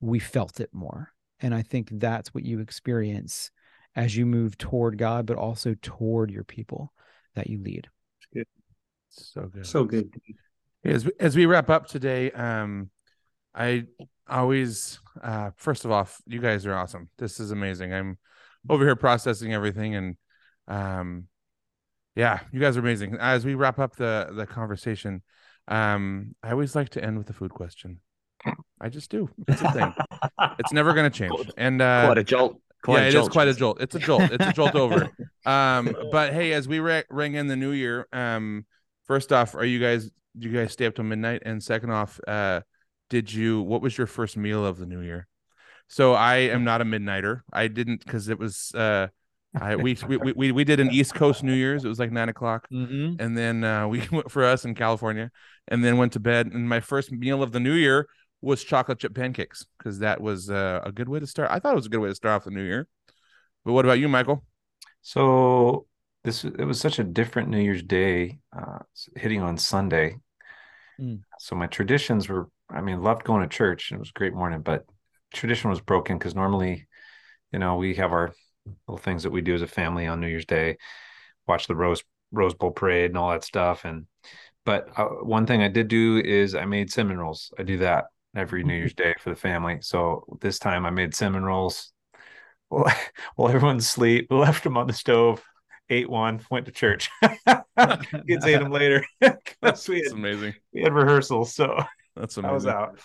[0.00, 1.12] we felt it more.
[1.40, 3.50] And I think that's what you experience
[3.96, 6.92] as you move toward God, but also toward your people
[7.34, 7.88] that you lead.
[8.32, 8.46] Good.
[9.10, 9.66] So good.
[9.66, 10.14] So good.
[10.84, 12.90] As we, as we wrap up today, um,
[13.54, 13.84] I
[14.28, 17.08] always, uh, first of all, you guys are awesome.
[17.18, 17.92] This is amazing.
[17.92, 18.18] I'm
[18.68, 20.16] over here processing everything and,
[20.68, 21.26] um,
[22.14, 23.16] yeah, you guys are amazing.
[23.18, 25.22] As we wrap up the the conversation,
[25.68, 28.00] um, I always like to end with a food question.
[28.80, 29.30] I just do.
[29.46, 29.94] It's a thing.
[30.58, 31.50] it's never going to change.
[31.56, 32.60] And uh, quite a jolt.
[32.82, 33.24] Quite yeah, a jolt.
[33.24, 33.80] it is quite a jolt.
[33.80, 34.22] It's a jolt.
[34.32, 35.10] It's a jolt over.
[35.44, 38.64] Um, but hey, as we re- ring in the new year, um,
[39.08, 40.08] first off, are you guys?
[40.38, 41.42] Do you guys stay up till midnight?
[41.44, 42.60] And second off, uh,
[43.10, 43.60] did you?
[43.60, 45.26] What was your first meal of the new year?
[45.88, 47.40] So I am not a midnighter.
[47.52, 49.08] I didn't because it was uh
[49.60, 51.84] I, we, we we we did an East Coast New Year's.
[51.84, 53.22] It was like nine o'clock, mm-hmm.
[53.22, 55.30] and then uh, we went for us in California,
[55.68, 56.46] and then went to bed.
[56.46, 58.08] And my first meal of the New Year
[58.40, 61.50] was chocolate chip pancakes because that was uh, a good way to start.
[61.50, 62.88] I thought it was a good way to start off the new year.
[63.64, 64.44] But what about you, Michael?
[65.02, 65.86] So
[66.24, 68.78] this it was such a different New Year's Day, uh,
[69.16, 70.16] hitting on Sunday.
[71.00, 71.20] Mm.
[71.38, 73.92] So my traditions were, I mean, loved going to church.
[73.92, 74.84] It was a great morning, but
[75.32, 76.86] tradition was broken because normally,
[77.52, 78.32] you know, we have our
[78.86, 80.76] little things that we do as a family on New Year's Day,
[81.46, 83.84] watch the Rose Rose Bowl parade and all that stuff.
[83.84, 84.06] And
[84.64, 87.52] but uh, one thing I did do is I made cinnamon rolls.
[87.58, 88.06] I do that
[88.36, 89.78] every New Year's Day for the family.
[89.82, 91.92] So this time I made cinnamon rolls.
[92.70, 92.90] Well,
[93.36, 95.44] while everyone's asleep, left them on the stove,
[95.90, 97.10] ate one, went to church.
[97.22, 99.04] Kids ate them later.
[99.60, 100.54] That's we, had, amazing.
[100.72, 101.82] we had rehearsals, so
[102.16, 102.50] That's amazing.
[102.50, 102.98] I was out.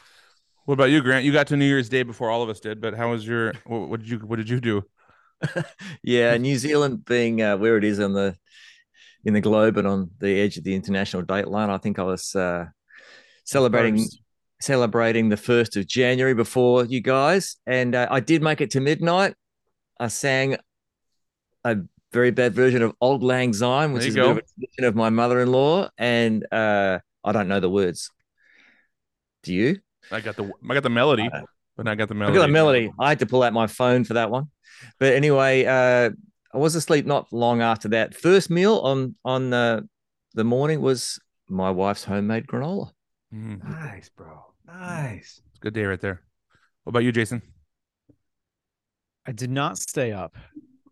[0.64, 1.26] What about you, Grant?
[1.26, 3.56] You got to New Year's Day before all of us did, but how was your?
[3.66, 4.20] What, what did you?
[4.20, 4.84] What did you do?
[6.04, 8.36] Yeah, New Zealand being uh, where it is on the
[9.26, 12.04] in the globe and on the edge of the international date line, I think I
[12.04, 12.66] was uh,
[13.44, 14.22] celebrating First.
[14.62, 18.80] celebrating the first of January before you guys, and uh, I did make it to
[18.80, 19.36] midnight.
[20.00, 20.58] I sang
[21.64, 21.78] a
[22.14, 24.40] very bad version of "Auld Lang Syne," which is a bit of go.
[24.40, 28.10] a tradition of my mother-in-law, and uh, I don't know the words.
[29.44, 29.80] Do you?
[30.12, 31.30] I got the I got the melody,
[31.78, 32.38] But I got the I melody.
[32.40, 32.92] got a melody.
[33.00, 34.50] I had to pull out my phone for that one.
[35.00, 36.10] But anyway, uh,
[36.54, 38.16] I was asleep not long after that.
[38.16, 39.88] First meal on on the
[40.34, 42.92] the morning was my wife's homemade granola.
[43.34, 43.64] Mhm.
[43.64, 44.44] Nice, bro.
[44.66, 45.42] Nice.
[45.50, 46.22] It's a good day right there.
[46.84, 47.42] What about you, Jason?
[49.26, 50.36] I did not stay up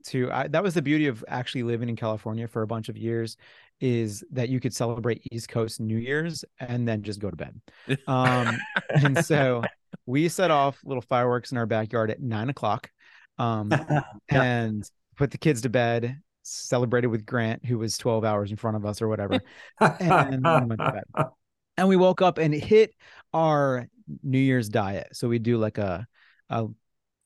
[0.07, 2.97] to I, that was the beauty of actually living in California for a bunch of
[2.97, 3.37] years
[3.81, 7.59] is that you could celebrate East Coast New Year's and then just go to bed.
[8.07, 8.57] Um,
[8.89, 9.63] and so
[10.05, 12.91] we set off little fireworks in our backyard at nine o'clock
[13.37, 13.71] um,
[14.29, 18.77] and put the kids to bed, celebrated with Grant, who was 12 hours in front
[18.77, 19.39] of us or whatever.
[19.79, 21.25] and went to bed.
[21.77, 22.95] And we woke up and hit
[23.33, 23.89] our
[24.23, 25.07] New Year's diet.
[25.11, 26.07] So we do like a
[26.49, 26.67] a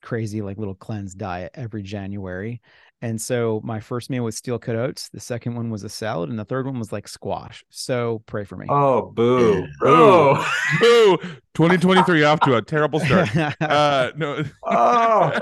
[0.01, 2.59] crazy like little cleanse diet every January.
[3.01, 5.09] And so my first meal was steel cut oats.
[5.09, 7.63] The second one was a salad, and the third one was like squash.
[7.69, 8.65] So pray for me.
[8.69, 10.35] Oh, boo, boo,
[10.79, 11.17] Boo!
[11.53, 13.35] 2023 off to a terrible start.
[13.61, 14.43] Uh, no.
[14.65, 15.39] Oh,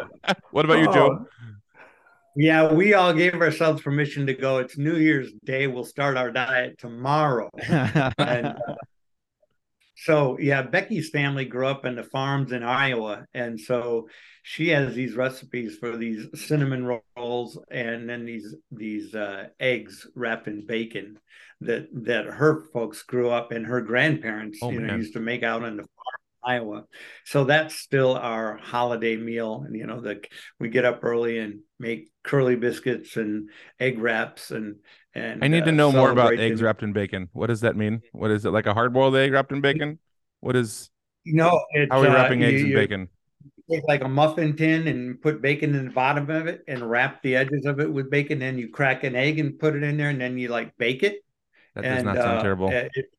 [0.51, 1.26] what about you, Joe?
[2.36, 4.60] Yeah, we all gave ourselves permission to go.
[4.60, 5.66] It's New Year's Day.
[5.66, 7.49] We'll start our diet tomorrow.
[7.68, 8.53] And uh,
[10.00, 13.26] so, yeah, Becky's family grew up in the farms in Iowa.
[13.34, 14.08] And so
[14.43, 16.86] she has these recipes for these cinnamon
[17.18, 21.18] rolls and then these these uh, eggs wrapped in bacon
[21.62, 25.00] that that her folks grew up and her grandparents Oh, you know man.
[25.00, 26.16] used to make out in the farm
[26.48, 26.86] Iowa.
[27.26, 29.64] So that's still our holiday meal.
[29.66, 30.22] And you know, the
[30.60, 34.78] we get up early and make curly biscuits and egg wraps and
[35.14, 37.30] and I need to uh, know more about eggs wrapped in bacon.
[37.34, 38.02] What does that mean?
[38.14, 40.00] What is it like a hard boiled egg wrapped in bacon?
[40.39, 40.89] What is
[41.26, 43.10] No, it's how are we uh, wrapping eggs you- in bacon?
[43.70, 47.22] Take like a muffin tin and put bacon in the bottom of it and wrap
[47.22, 48.39] the edges of it with bacon.
[48.39, 51.04] Then you crack an egg and put it in there, and then you like bake
[51.04, 51.18] it.
[51.76, 52.70] That does and, not sound uh, terrible.
[52.72, 53.16] it-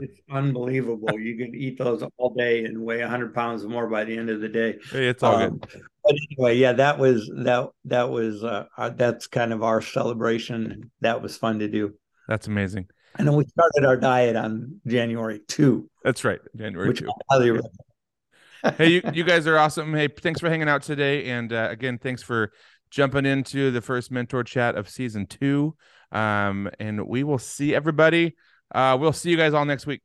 [0.00, 1.18] it's unbelievable.
[1.18, 4.40] You can eat those all day and weigh hundred pounds more by the end of
[4.40, 4.78] the day.
[4.90, 5.82] Hey, it's all Um, good.
[6.04, 10.90] But anyway, yeah, that was that that was uh, our, that's kind of our celebration.
[11.00, 11.94] That was fun to do.
[12.28, 12.86] That's amazing.
[13.18, 16.40] And then we started our diet on January two, That's right.
[16.54, 17.08] January which 2.
[17.08, 18.76] I highly recommend.
[18.76, 19.92] hey, you, you guys are awesome.
[19.94, 21.30] Hey, thanks for hanging out today.
[21.30, 22.52] And uh, again, thanks for
[22.90, 25.74] jumping into the first mentor chat of season two.
[26.12, 28.36] Um, and we will see everybody.
[28.74, 30.02] Uh, we'll see you guys all next week.